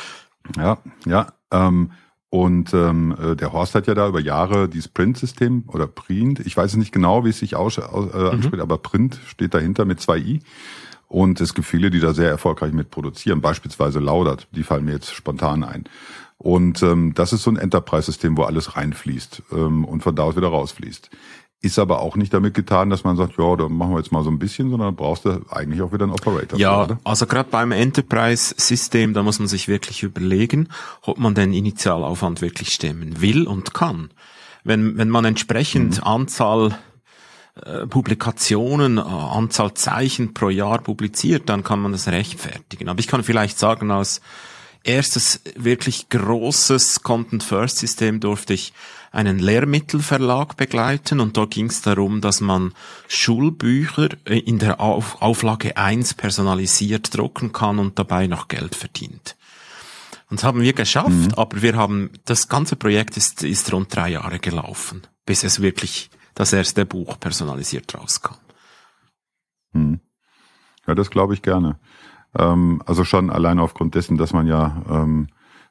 ja, 0.56 0.78
ja. 1.06 1.26
Ähm, 1.50 1.92
und 2.30 2.74
ähm, 2.74 3.16
äh, 3.18 3.36
der 3.36 3.52
Horst 3.52 3.74
hat 3.74 3.86
ja 3.86 3.94
da 3.94 4.06
über 4.06 4.20
Jahre 4.20 4.68
dieses 4.68 4.88
Print-System 4.88 5.64
oder 5.68 5.86
Print, 5.86 6.40
ich 6.40 6.54
weiß 6.54 6.76
nicht 6.76 6.92
genau, 6.92 7.24
wie 7.24 7.30
es 7.30 7.38
sich 7.38 7.56
aus, 7.56 7.78
äh, 7.78 7.80
anspricht, 7.80 8.54
mhm. 8.54 8.60
aber 8.60 8.78
Print 8.78 9.18
steht 9.26 9.54
dahinter 9.54 9.86
mit 9.86 10.00
zwei 10.00 10.18
i. 10.18 10.40
Und 11.06 11.40
es 11.40 11.54
gibt 11.54 11.66
viele, 11.66 11.88
die 11.88 12.00
da 12.00 12.12
sehr 12.12 12.28
erfolgreich 12.28 12.74
mit 12.74 12.90
produzieren, 12.90 13.40
beispielsweise 13.40 13.98
Laudert, 13.98 14.46
die 14.52 14.62
fallen 14.62 14.84
mir 14.84 14.92
jetzt 14.92 15.14
spontan 15.14 15.64
ein. 15.64 15.84
Und 16.36 16.82
ähm, 16.82 17.14
das 17.14 17.32
ist 17.32 17.42
so 17.42 17.50
ein 17.50 17.56
Enterprise-System, 17.56 18.36
wo 18.36 18.42
alles 18.42 18.76
reinfließt 18.76 19.42
ähm, 19.52 19.84
und 19.84 20.02
von 20.02 20.14
da 20.14 20.24
aus 20.24 20.36
wieder 20.36 20.48
rausfließt. 20.48 21.10
Ist 21.60 21.78
aber 21.80 22.00
auch 22.00 22.14
nicht 22.14 22.32
damit 22.32 22.54
getan, 22.54 22.88
dass 22.88 23.02
man 23.02 23.16
sagt, 23.16 23.36
ja, 23.36 23.56
da 23.56 23.68
machen 23.68 23.90
wir 23.90 23.98
jetzt 23.98 24.12
mal 24.12 24.22
so 24.22 24.30
ein 24.30 24.38
bisschen, 24.38 24.70
sondern 24.70 24.94
brauchst 24.94 25.24
du 25.24 25.44
eigentlich 25.50 25.82
auch 25.82 25.92
wieder 25.92 26.04
einen 26.04 26.12
Operator. 26.12 26.56
Ja, 26.56 26.86
für, 26.86 26.98
also 27.02 27.26
gerade 27.26 27.50
beim 27.50 27.72
Enterprise-System, 27.72 29.12
da 29.12 29.24
muss 29.24 29.40
man 29.40 29.48
sich 29.48 29.66
wirklich 29.66 30.04
überlegen, 30.04 30.68
ob 31.02 31.18
man 31.18 31.34
den 31.34 31.52
Initialaufwand 31.52 32.42
wirklich 32.42 32.72
stemmen 32.72 33.20
will 33.20 33.48
und 33.48 33.74
kann. 33.74 34.10
Wenn, 34.62 34.98
wenn 34.98 35.08
man 35.08 35.24
entsprechend 35.24 35.96
mhm. 35.96 36.04
Anzahl 36.04 36.78
äh, 37.64 37.86
Publikationen, 37.86 38.98
äh, 38.98 39.00
Anzahl 39.00 39.74
Zeichen 39.74 40.34
pro 40.34 40.50
Jahr 40.50 40.78
publiziert, 40.78 41.48
dann 41.48 41.64
kann 41.64 41.80
man 41.80 41.90
das 41.90 42.06
rechtfertigen. 42.06 42.88
Aber 42.88 43.00
ich 43.00 43.08
kann 43.08 43.24
vielleicht 43.24 43.58
sagen, 43.58 43.90
aus 43.90 44.20
erstes 44.84 45.40
wirklich 45.56 46.08
großes 46.08 47.02
Content-First-System 47.02 48.20
durfte 48.20 48.54
ich 48.54 48.72
einen 49.10 49.38
Lehrmittelverlag 49.38 50.56
begleiten 50.56 51.20
und 51.20 51.36
dort 51.36 51.52
ging 51.52 51.66
es 51.66 51.82
darum, 51.82 52.20
dass 52.20 52.40
man 52.40 52.72
Schulbücher 53.08 54.08
äh, 54.24 54.38
in 54.38 54.58
der 54.58 54.80
Auf 54.80 55.20
Auflage 55.22 55.76
1 55.76 56.14
personalisiert 56.14 57.16
drucken 57.16 57.52
kann 57.52 57.78
und 57.78 57.98
dabei 57.98 58.26
noch 58.26 58.48
Geld 58.48 58.74
verdient. 58.74 59.36
Und 60.30 60.40
das 60.40 60.44
haben 60.44 60.60
wir 60.60 60.74
geschafft, 60.74 61.08
mhm. 61.08 61.34
aber 61.36 61.62
wir 61.62 61.76
haben, 61.76 62.10
das 62.26 62.48
ganze 62.48 62.76
Projekt 62.76 63.16
ist, 63.16 63.42
ist 63.42 63.72
rund 63.72 63.94
drei 63.94 64.10
Jahre 64.10 64.38
gelaufen, 64.38 65.06
bis 65.24 65.42
es 65.42 65.62
wirklich 65.62 66.10
das 66.34 66.52
erste 66.52 66.84
Buch 66.84 67.18
personalisiert 67.18 67.94
rauskam. 67.94 68.34
Mhm. 69.72 70.00
Ja, 70.86 70.94
das 70.94 71.10
glaube 71.10 71.34
ich 71.34 71.42
gerne. 71.42 71.78
Ähm, 72.36 72.82
also 72.86 73.04
schon 73.04 73.30
allein 73.30 73.58
aufgrund 73.58 73.94
dessen, 73.94 74.18
dass 74.18 74.32
man 74.32 74.46
ja 74.46 74.82
ähm, 74.88 75.28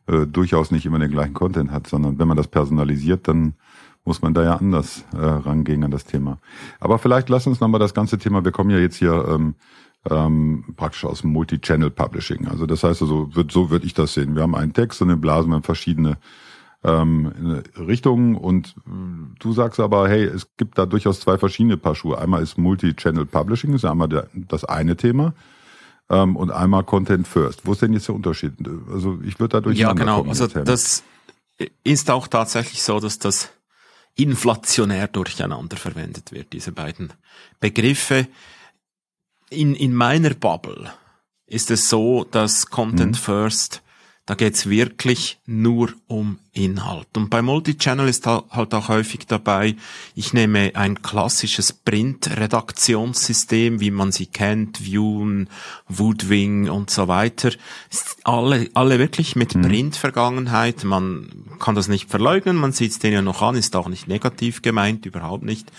äh, 0.07 0.25
durchaus 0.25 0.71
nicht 0.71 0.85
immer 0.85 0.99
den 0.99 1.11
gleichen 1.11 1.33
Content 1.33 1.71
hat, 1.71 1.87
sondern 1.87 2.17
wenn 2.19 2.27
man 2.27 2.37
das 2.37 2.47
personalisiert, 2.47 3.27
dann 3.27 3.53
muss 4.05 4.21
man 4.21 4.33
da 4.33 4.43
ja 4.43 4.55
anders 4.55 5.03
äh, 5.13 5.17
rangehen 5.17 5.83
an 5.83 5.91
das 5.91 6.05
Thema. 6.05 6.39
Aber 6.79 6.97
vielleicht 6.97 7.27
lass 7.29 7.45
uns 7.45 7.59
nochmal 7.59 7.79
das 7.79 7.93
ganze 7.93 8.17
Thema, 8.17 8.45
wir 8.45 8.53
kommen 8.53 8.69
ja 8.69 8.77
jetzt 8.77 8.95
hier 8.95 9.25
ähm, 9.27 9.55
ähm, 10.09 10.63
praktisch 10.77 11.03
aus 11.03 11.21
dem 11.21 11.31
Multi-Channel-Publishing. 11.31 12.47
Also 12.47 12.65
das 12.65 12.83
heißt 12.83 13.01
also, 13.01 13.35
wird, 13.35 13.51
so 13.51 13.69
würde 13.69 13.85
ich 13.85 13.93
das 13.93 14.13
sehen. 14.13 14.35
Wir 14.35 14.43
haben 14.43 14.55
einen 14.55 14.73
Text 14.73 15.01
und 15.01 15.09
den 15.09 15.19
blasen 15.19 15.51
wir 15.51 15.57
in 15.57 15.63
verschiedene 15.63 16.17
ähm, 16.83 17.63
Richtungen 17.77 18.35
und 18.35 18.75
du 19.39 19.51
sagst 19.51 19.79
aber, 19.79 20.07
hey, 20.07 20.23
es 20.23 20.55
gibt 20.55 20.77
da 20.77 20.85
durchaus 20.85 21.19
zwei 21.19 21.37
verschiedene 21.37 21.75
Paar 21.75 21.95
Schuhe. 21.95 22.17
Einmal 22.17 22.41
ist 22.41 22.57
Multi-Channel 22.57 23.25
Publishing, 23.25 23.73
ist 23.73 23.83
einmal 23.83 24.07
der, 24.07 24.27
das 24.33 24.63
eine 24.63 24.95
Thema 24.95 25.33
ähm, 26.09 26.35
und 26.35 26.51
einmal 26.51 26.83
Content 26.83 27.27
First. 27.27 27.65
Wo 27.65 27.73
ist 27.73 27.81
denn 27.81 27.93
jetzt 27.93 28.07
der 28.07 28.15
Unterschied? 28.15 28.53
Also 28.91 29.19
ich 29.23 29.39
würde 29.39 29.53
da 29.53 29.61
durch 29.61 29.77
Ja, 29.77 29.93
genau. 29.93 30.23
Also 30.23 30.47
das 30.47 31.03
ist 31.83 32.09
auch 32.09 32.27
tatsächlich 32.27 32.83
so, 32.83 32.99
dass 32.99 33.19
das 33.19 33.51
inflationär 34.15 35.07
durcheinander 35.07 35.77
verwendet 35.77 36.31
wird, 36.31 36.53
diese 36.53 36.71
beiden 36.71 37.13
Begriffe. 37.59 38.27
In, 39.49 39.75
in 39.75 39.93
meiner 39.93 40.31
Bubble 40.31 40.91
ist 41.45 41.71
es 41.71 41.87
so, 41.87 42.25
dass 42.25 42.67
Content 42.67 43.13
mhm. 43.13 43.21
First 43.21 43.81
da 44.27 44.35
geht's 44.35 44.69
wirklich 44.69 45.39
nur 45.45 45.93
um 46.07 46.37
Inhalt. 46.51 47.07
Und 47.15 47.29
bei 47.29 47.41
Multichannel 47.41 48.09
ist 48.09 48.27
halt 48.27 48.73
auch 48.73 48.89
häufig 48.89 49.25
dabei, 49.25 49.77
ich 50.15 50.33
nehme 50.33 50.75
ein 50.75 51.01
klassisches 51.01 51.71
Print-Redaktionssystem, 51.71 53.79
wie 53.79 53.89
man 53.89 54.11
sie 54.11 54.25
kennt, 54.25 54.83
Viewen, 54.83 55.49
Woodwing 55.87 56.69
und 56.69 56.89
so 56.89 57.07
weiter. 57.07 57.53
Ist 57.89 58.17
alle, 58.25 58.69
alle 58.73 58.99
wirklich 58.99 59.37
mit 59.37 59.55
mhm. 59.55 59.61
Print-Vergangenheit. 59.61 60.83
Man 60.83 61.45
kann 61.59 61.75
das 61.75 61.87
nicht 61.87 62.09
verleugnen, 62.09 62.57
man 62.57 62.73
sieht 62.73 62.91
es 62.91 62.99
denen 62.99 63.13
ja 63.13 63.21
noch 63.21 63.41
an, 63.41 63.55
ist 63.55 63.77
auch 63.77 63.87
nicht 63.87 64.09
negativ 64.09 64.61
gemeint, 64.61 65.05
überhaupt 65.05 65.45
nicht. 65.45 65.71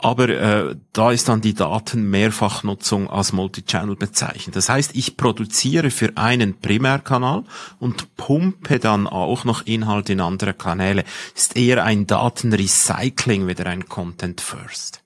Aber 0.00 0.28
äh, 0.28 0.76
da 0.92 1.10
ist 1.10 1.28
dann 1.28 1.40
die 1.40 1.54
Datenmehrfachnutzung 1.54 3.10
als 3.10 3.32
Multichannel 3.32 3.96
bezeichnet. 3.96 4.54
Das 4.54 4.68
heißt, 4.68 4.94
ich 4.94 5.16
produziere 5.16 5.90
für 5.90 6.16
einen 6.16 6.60
Primärkanal 6.60 7.42
und 7.80 8.16
pumpe 8.16 8.78
dann 8.78 9.08
auch 9.08 9.44
noch 9.44 9.66
Inhalt 9.66 10.08
in 10.08 10.20
andere 10.20 10.54
Kanäle. 10.54 11.04
Ist 11.34 11.56
eher 11.56 11.84
ein 11.84 12.06
Datenrecycling, 12.06 13.48
wieder 13.48 13.66
ein 13.66 13.88
Content 13.88 14.40
First. 14.40 15.02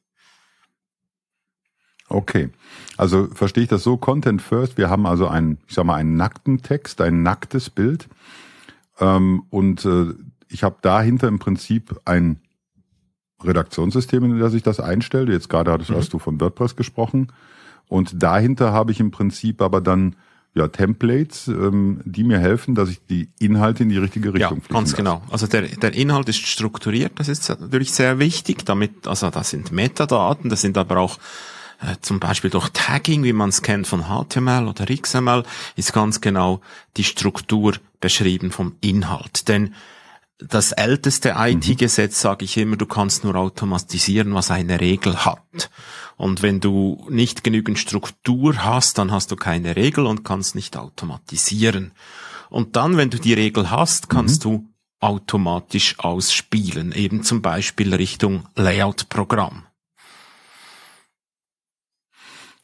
Okay. 2.11 2.51
Also 2.99 3.29
verstehe 3.29 3.65
ich 3.65 3.71
das 3.71 3.83
so, 3.83 3.97
Content 3.97 4.43
First, 4.43 4.77
wir 4.77 4.91
haben 4.91 5.07
also 5.07 5.27
einen, 5.27 5.57
ich 5.67 5.75
sag 5.75 5.87
mal, 5.87 5.95
einen 5.95 6.17
nackten 6.17 6.61
Text, 6.61 7.01
ein 7.01 7.23
nacktes 7.23 7.71
Bild. 7.71 8.09
Ähm, 9.01 9.45
und 9.49 9.87
äh, 9.87 10.13
ich 10.49 10.63
habe 10.63 10.77
dahinter 10.83 11.29
im 11.29 11.39
Prinzip 11.39 11.99
ein 12.05 12.43
Redaktionssystem, 13.45 14.25
in 14.25 14.39
das 14.39 14.55
ich 14.55 14.63
das 14.63 14.81
einstelle. 14.81 15.33
Jetzt 15.33 15.49
gerade 15.49 15.73
hast, 15.73 15.91
mhm. 15.91 15.97
hast 15.97 16.13
du 16.13 16.19
von 16.19 16.41
WordPress 16.41 16.77
gesprochen. 16.77 17.33
Und 17.89 18.23
dahinter 18.23 18.73
habe 18.73 18.93
ich 18.93 19.01
im 19.01 19.11
Prinzip 19.11 19.61
aber 19.61 19.81
dann 19.81 20.17
ja 20.55 20.69
Templates, 20.69 21.49
ähm, 21.49 22.01
die 22.05 22.25
mir 22.25 22.39
helfen, 22.39 22.75
dass 22.75 22.91
ich 22.91 23.01
die 23.07 23.29
Inhalte 23.39 23.85
in 23.85 23.89
die 23.89 23.99
richtige 23.99 24.35
Richtung 24.35 24.63
ja, 24.69 24.75
ganz 24.75 24.91
lasse. 24.91 24.97
genau. 24.97 25.23
Also 25.31 25.47
der, 25.47 25.63
der 25.63 25.95
Inhalt 25.95 26.29
ist 26.29 26.47
strukturiert, 26.47 27.13
das 27.17 27.29
ist 27.29 27.49
natürlich 27.49 27.93
sehr 27.93 28.19
wichtig, 28.19 28.65
damit, 28.67 29.07
also 29.07 29.31
das 29.31 29.51
sind 29.51 29.73
Metadaten, 29.73 30.51
das 30.51 30.61
sind 30.61 30.77
aber 30.77 30.99
auch 30.99 31.19
äh, 31.81 31.97
zum 32.03 32.21
Beispiel 32.21 32.51
durch 32.51 32.69
Tagging, 32.71 33.25
wie 33.25 33.33
man 33.33 33.49
es 33.49 33.63
kennt 33.63 33.87
von 33.87 34.05
HTML 34.05 34.69
oder 34.69 34.85
XML, 34.87 35.43
ist 35.77 35.93
ganz 35.93 36.21
genau 36.21 36.61
die 36.97 37.05
Struktur 37.05 37.75
beschrieben 38.01 38.51
vom 38.51 38.77
Inhalt. 38.81 39.49
Denn 39.49 39.75
das 40.49 40.73
älteste 40.73 41.35
IT-Gesetz 41.37 42.21
sage 42.21 42.45
ich 42.45 42.57
immer, 42.57 42.77
du 42.77 42.87
kannst 42.87 43.25
nur 43.25 43.37
automatisieren, 43.37 44.35
was 44.35 44.51
eine 44.51 44.81
Regel 44.81 45.25
hat. 45.25 45.71
Und 46.17 46.43
wenn 46.43 46.61
du 46.61 47.07
nicht 47.09 47.45
genügend 47.45 47.79
Struktur 47.79 48.65
hast, 48.65 48.99
dann 48.99 49.11
hast 49.11 49.31
du 49.31 49.37
keine 49.37 49.77
Regel 49.77 50.07
und 50.07 50.25
kannst 50.25 50.55
nicht 50.55 50.77
automatisieren. 50.77 51.93
Und 52.51 52.77
dann, 52.77 52.97
wenn 52.97 53.11
du 53.11 53.19
die 53.19 53.35
Regel 53.35 53.71
hast, 53.71 54.11
kannst 54.11 54.45
mhm. 54.45 54.51
du 54.51 54.69
automatisch 55.01 55.99
ausspielen, 55.99 56.93
eben 56.93 57.23
zum 57.23 57.43
Beispiel 57.43 57.95
Richtung 57.95 58.47
Layout-Programm. 58.55 59.65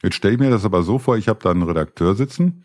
Jetzt 0.02 0.14
stelle 0.14 0.34
ich 0.34 0.40
mir 0.40 0.50
das 0.50 0.64
aber 0.64 0.84
so 0.84 0.98
vor, 0.98 1.16
ich 1.16 1.28
habe 1.28 1.40
da 1.42 1.50
einen 1.50 1.64
Redakteur 1.64 2.14
sitzen, 2.14 2.64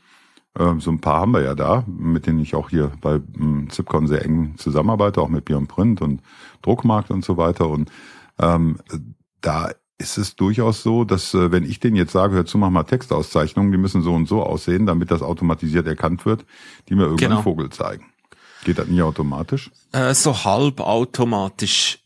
so 0.56 0.92
ein 0.92 1.02
paar 1.02 1.22
haben 1.22 1.32
wir 1.32 1.42
ja 1.42 1.56
da, 1.56 1.84
mit 1.88 2.28
denen 2.28 2.40
ich 2.40 2.54
auch 2.54 2.70
hier 2.70 2.92
bei 3.02 3.16
ähm, 3.40 3.70
Zipcon 3.72 4.06
sehr 4.06 4.24
eng 4.24 4.54
zusammenarbeite, 4.58 5.20
auch 5.20 5.30
mit 5.30 5.46
Beyond 5.46 5.68
Print 5.68 6.02
und 6.02 6.22
Druckmarkt 6.62 7.10
und 7.10 7.26
so 7.26 7.38
weiter. 7.38 7.68
Und 7.70 7.92
ähm, 8.38 8.78
da 9.42 9.72
ist 9.98 10.18
es 10.18 10.36
durchaus 10.36 10.84
so, 10.84 11.06
dass 11.06 11.34
äh, 11.34 11.52
wenn 11.52 11.64
ich 11.64 11.80
denen 11.80 11.96
jetzt 11.96 12.12
sage, 12.12 12.36
hör 12.36 12.46
zu, 12.46 12.58
mach 12.58 12.70
mal 12.70 12.84
Textauszeichnungen, 12.84 13.72
die 13.72 13.78
müssen 13.78 14.02
so 14.02 14.14
und 14.14 14.28
so 14.28 14.44
aussehen, 14.44 14.86
damit 14.86 15.10
das 15.10 15.22
automatisiert 15.22 15.88
erkannt 15.88 16.26
wird, 16.26 16.46
die 16.90 16.96
mir 16.96 17.04
irgendwann 17.04 17.18
genau. 17.18 17.36
einen 17.38 17.44
Vogel 17.44 17.70
zeigen. 17.70 18.06
Geht 18.64 18.78
das 18.78 18.88
nie 18.88 19.02
automatisch? 19.02 19.72
Äh, 19.92 20.14
so 20.14 20.44
halb 20.44 20.80
automatisch. 20.80 22.03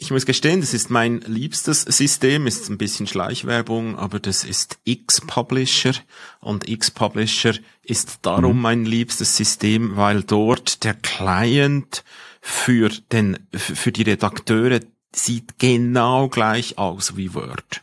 Ich 0.00 0.12
muss 0.12 0.26
gestehen, 0.26 0.60
das 0.60 0.74
ist 0.74 0.90
mein 0.90 1.22
liebstes 1.22 1.82
System, 1.82 2.46
ist 2.46 2.70
ein 2.70 2.78
bisschen 2.78 3.08
Schleichwerbung, 3.08 3.98
aber 3.98 4.20
das 4.20 4.44
ist 4.44 4.78
X-Publisher 4.84 5.92
und 6.38 6.68
X-Publisher 6.68 7.54
ist 7.82 8.20
darum 8.22 8.56
mhm. 8.56 8.62
mein 8.62 8.84
liebstes 8.84 9.36
System, 9.36 9.96
weil 9.96 10.22
dort 10.22 10.84
der 10.84 10.94
Client 10.94 12.04
für 12.40 12.90
den, 13.10 13.40
für 13.52 13.90
die 13.90 14.02
Redakteure 14.02 14.78
sieht 15.12 15.58
genau 15.58 16.28
gleich 16.28 16.78
aus 16.78 17.16
wie 17.16 17.34
Word. 17.34 17.82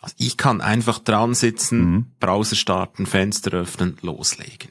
Also 0.00 0.14
ich 0.18 0.36
kann 0.36 0.60
einfach 0.60 1.00
dran 1.00 1.34
sitzen, 1.34 1.80
mhm. 1.80 2.06
Browser 2.20 2.54
starten, 2.54 3.06
Fenster 3.06 3.50
öffnen, 3.54 3.98
loslegen 4.02 4.70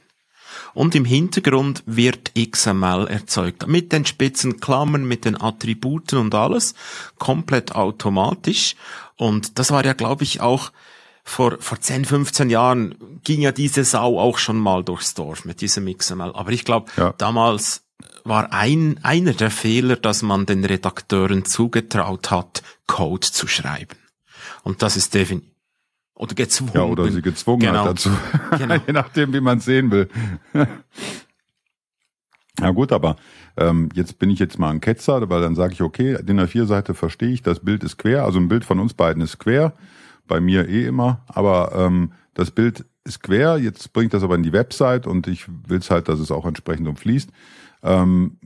und 0.74 0.94
im 0.94 1.04
Hintergrund 1.04 1.82
wird 1.86 2.32
XML 2.34 3.06
erzeugt. 3.08 3.66
Mit 3.66 3.92
den 3.92 4.06
spitzen 4.06 4.60
Klammern, 4.60 5.06
mit 5.06 5.24
den 5.24 5.40
Attributen 5.40 6.18
und 6.18 6.34
alles. 6.34 6.74
Komplett 7.18 7.74
automatisch. 7.74 8.76
Und 9.16 9.58
das 9.58 9.70
war 9.70 9.84
ja, 9.84 9.92
glaube 9.92 10.24
ich, 10.24 10.40
auch 10.40 10.70
vor, 11.24 11.56
vor 11.58 11.80
10, 11.80 12.04
15 12.04 12.50
Jahren 12.50 12.94
ging 13.24 13.40
ja 13.40 13.52
diese 13.52 13.84
Sau 13.84 14.20
auch 14.20 14.38
schon 14.38 14.58
mal 14.58 14.84
durchs 14.84 15.14
Dorf 15.14 15.44
mit 15.44 15.60
diesem 15.60 15.92
XML. 15.92 16.32
Aber 16.34 16.52
ich 16.52 16.64
glaube, 16.64 16.90
ja. 16.96 17.14
damals 17.18 17.82
war 18.24 18.52
ein, 18.52 19.00
einer 19.02 19.32
der 19.32 19.50
Fehler, 19.50 19.96
dass 19.96 20.22
man 20.22 20.46
den 20.46 20.64
Redakteuren 20.64 21.44
zugetraut 21.44 22.30
hat, 22.30 22.62
Code 22.86 23.26
zu 23.26 23.48
schreiben. 23.48 23.96
Und 24.62 24.82
das 24.82 24.96
ist 24.96 25.14
definitiv 25.14 25.55
oder 26.16 26.34
gezwungen. 26.34 26.72
Ja, 26.74 26.84
oder 26.84 27.10
sie 27.10 27.22
gezwungen 27.22 27.60
genau. 27.60 27.84
hat 27.84 27.90
dazu. 27.90 28.10
Genau. 28.58 28.76
Je 28.86 28.92
nachdem, 28.92 29.32
wie 29.32 29.40
man 29.40 29.58
es 29.58 29.64
sehen 29.66 29.90
will. 29.90 30.08
ja 32.60 32.70
gut, 32.70 32.90
aber 32.90 33.16
ähm, 33.56 33.90
jetzt 33.94 34.18
bin 34.18 34.30
ich 34.30 34.38
jetzt 34.38 34.58
mal 34.58 34.70
ein 34.70 34.80
Ketzer, 34.80 35.28
weil 35.28 35.42
dann 35.42 35.54
sage 35.54 35.74
ich, 35.74 35.82
okay, 35.82 36.18
DIN 36.22 36.40
A4-Seite 36.40 36.94
verstehe 36.94 37.30
ich, 37.30 37.42
das 37.42 37.60
Bild 37.60 37.84
ist 37.84 37.98
quer, 37.98 38.24
also 38.24 38.38
ein 38.38 38.48
Bild 38.48 38.64
von 38.64 38.80
uns 38.80 38.94
beiden 38.94 39.22
ist 39.22 39.38
quer, 39.38 39.74
bei 40.26 40.40
mir 40.40 40.68
eh 40.68 40.86
immer, 40.86 41.22
aber 41.28 41.72
ähm, 41.74 42.12
das 42.34 42.50
Bild 42.50 42.86
ist 43.04 43.22
quer, 43.22 43.58
jetzt 43.58 43.92
bringt 43.92 44.14
das 44.14 44.22
aber 44.22 44.34
in 44.34 44.42
die 44.42 44.52
Website 44.52 45.06
und 45.06 45.26
ich 45.26 45.46
will 45.48 45.78
es 45.78 45.90
halt, 45.90 46.08
dass 46.08 46.18
es 46.18 46.30
auch 46.30 46.46
entsprechend 46.46 46.88
umfließt. 46.88 47.30
Ähm, 47.82 48.38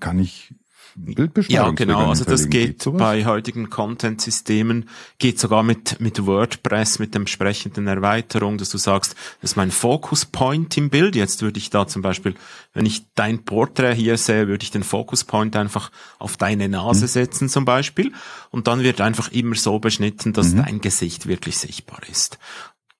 kann 0.00 0.18
ich 0.18 0.54
Bildbeschreibung. 0.96 1.66
Ja, 1.66 1.70
genau. 1.70 2.08
Also 2.08 2.24
das 2.24 2.48
geht, 2.48 2.80
geht 2.82 2.96
bei 2.96 3.24
heutigen 3.26 3.68
Content-Systemen, 3.68 4.88
geht 5.18 5.38
sogar 5.38 5.62
mit, 5.62 6.00
mit 6.00 6.24
WordPress, 6.26 6.98
mit 6.98 7.14
der 7.14 7.20
entsprechenden 7.20 7.86
Erweiterung, 7.86 8.56
dass 8.58 8.70
du 8.70 8.78
sagst, 8.78 9.14
das 9.40 9.52
ist 9.52 9.56
mein 9.56 9.70
Focus 9.70 10.24
Point 10.24 10.76
im 10.76 10.88
Bild. 10.90 11.14
Jetzt 11.14 11.42
würde 11.42 11.58
ich 11.58 11.70
da 11.70 11.86
zum 11.86 12.02
Beispiel, 12.02 12.34
wenn 12.72 12.86
ich 12.86 13.04
dein 13.14 13.44
Porträt 13.44 13.94
hier 13.94 14.16
sehe, 14.16 14.48
würde 14.48 14.62
ich 14.62 14.70
den 14.70 14.82
Focus 14.82 15.24
Point 15.24 15.54
einfach 15.54 15.90
auf 16.18 16.36
deine 16.36 16.68
Nase 16.68 17.04
mhm. 17.04 17.08
setzen 17.08 17.48
zum 17.48 17.64
Beispiel. 17.64 18.12
Und 18.50 18.66
dann 18.66 18.82
wird 18.82 19.00
einfach 19.00 19.30
immer 19.32 19.54
so 19.54 19.78
beschnitten, 19.78 20.32
dass 20.32 20.54
mhm. 20.54 20.64
dein 20.64 20.80
Gesicht 20.80 21.26
wirklich 21.26 21.58
sichtbar 21.58 22.00
ist. 22.10 22.38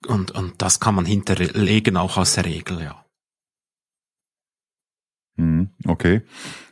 Und, 0.06 0.32
und 0.32 0.60
das 0.60 0.80
kann 0.80 0.94
man 0.94 1.06
hinterlegen 1.06 1.96
auch 1.96 2.18
als 2.18 2.36
Regel, 2.44 2.82
ja. 2.82 3.04
Mhm. 5.36 5.70
Okay. 5.86 6.22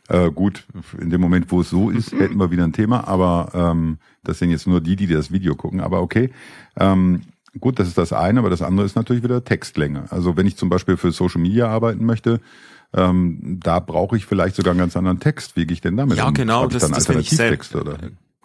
Äh, 0.07 0.31
gut, 0.31 0.65
in 0.99 1.09
dem 1.09 1.21
Moment, 1.21 1.51
wo 1.51 1.61
es 1.61 1.69
so 1.69 1.89
ist, 1.89 2.13
mhm. 2.13 2.19
hätten 2.19 2.37
wir 2.37 2.51
wieder 2.51 2.63
ein 2.63 2.73
Thema, 2.73 3.07
aber 3.07 3.49
ähm, 3.53 3.97
das 4.23 4.39
sind 4.39 4.51
jetzt 4.51 4.67
nur 4.67 4.81
die, 4.81 4.95
die 4.95 5.07
das 5.07 5.31
Video 5.31 5.55
gucken, 5.55 5.81
aber 5.81 6.01
okay. 6.01 6.29
Ähm, 6.77 7.21
gut, 7.59 7.79
das 7.79 7.87
ist 7.87 7.97
das 7.97 8.13
eine, 8.13 8.39
aber 8.39 8.49
das 8.49 8.61
andere 8.61 8.85
ist 8.85 8.95
natürlich 8.95 9.23
wieder 9.23 9.43
Textlänge. 9.43 10.05
Also 10.11 10.37
wenn 10.37 10.45
ich 10.45 10.57
zum 10.57 10.69
Beispiel 10.69 10.97
für 10.97 11.11
Social 11.11 11.41
Media 11.41 11.67
arbeiten 11.67 12.05
möchte, 12.05 12.39
ähm, 12.93 13.59
da 13.63 13.79
brauche 13.79 14.15
ich 14.15 14.25
vielleicht 14.25 14.55
sogar 14.55 14.71
einen 14.71 14.79
ganz 14.79 14.95
anderen 14.95 15.19
Text. 15.19 15.55
Wie 15.55 15.65
gehe 15.65 15.73
ich 15.73 15.81
denn 15.81 15.97
damit 15.97 16.17
ja, 16.17 16.27
um? 16.27 16.33
genau, 16.33 16.67
das, 16.67 16.89
das 16.89 17.07
finde 17.07 17.21
ich 17.21 17.29
sehr 17.31 17.57
oder? 17.73 17.97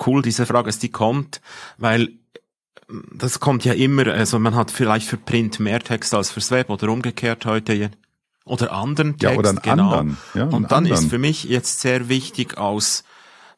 cool, 0.06 0.22
diese 0.22 0.46
Frage, 0.46 0.66
dass 0.66 0.78
die 0.78 0.90
kommt, 0.90 1.40
weil 1.76 2.08
das 3.14 3.38
kommt 3.38 3.64
ja 3.64 3.72
immer, 3.72 4.06
also 4.08 4.38
man 4.38 4.54
hat 4.54 4.70
vielleicht 4.70 5.06
für 5.06 5.16
Print 5.16 5.60
mehr 5.60 5.80
Text 5.80 6.14
als 6.14 6.30
fürs 6.30 6.50
Web 6.50 6.70
oder 6.70 6.88
umgekehrt 6.88 7.46
heute, 7.46 7.90
oder 8.44 8.72
anderen 8.72 9.18
Text, 9.18 9.32
ja, 9.32 9.38
oder 9.38 9.50
einen 9.50 9.62
genau. 9.62 9.90
Anderen. 9.90 10.16
Ja, 10.34 10.44
und 10.44 10.70
dann 10.70 10.84
anderen. 10.84 11.04
ist 11.04 11.10
für 11.10 11.18
mich 11.18 11.44
jetzt 11.44 11.80
sehr 11.80 12.08
wichtig 12.08 12.58
aus 12.58 13.04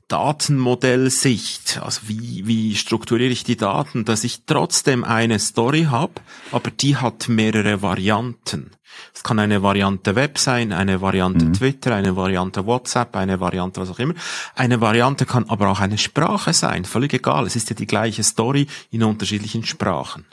Datenmodellsicht, 0.09 1.81
also 1.83 2.03
wie, 2.07 2.47
wie 2.47 2.77
strukturiere 2.77 3.33
ich 3.33 3.45
die 3.45 3.57
Daten, 3.57 4.05
dass 4.05 4.25
ich 4.25 4.45
trotzdem 4.45 5.05
eine 5.05 5.39
Story 5.39 5.85
habe, 5.91 6.13
aber 6.51 6.71
die 6.71 6.97
hat 6.97 7.31
mehrere 7.31 7.81
Varianten. 7.81 8.73
Es 9.15 9.23
kann 9.23 9.39
eine 9.39 9.63
Variante 9.63 10.15
Web 10.15 10.39
sein, 10.39 10.73
eine 10.73 11.01
Variante 11.01 11.47
mhm. 11.47 11.55
Twitter, 11.55 11.95
eine 11.95 12.15
Variante 12.15 12.67
WhatsApp, 12.67 13.17
eine 13.17 13.41
Variante 13.41 13.81
was 13.81 13.89
auch 13.89 13.99
immer. 13.99 14.13
Eine 14.55 14.83
Variante 14.83 15.25
kann 15.25 15.49
aber 15.49 15.71
auch 15.71 15.81
eine 15.81 15.97
Sprache 15.97 16.53
sein, 16.53 16.85
völlig 16.85 17.15
egal. 17.15 17.47
Es 17.47 17.57
ist 17.57 17.71
ja 17.71 17.77
die 17.77 17.87
gleiche 17.87 18.23
Story 18.23 18.67
in 18.91 19.03
unterschiedlichen 19.03 19.65
Sprachen. 19.65 20.27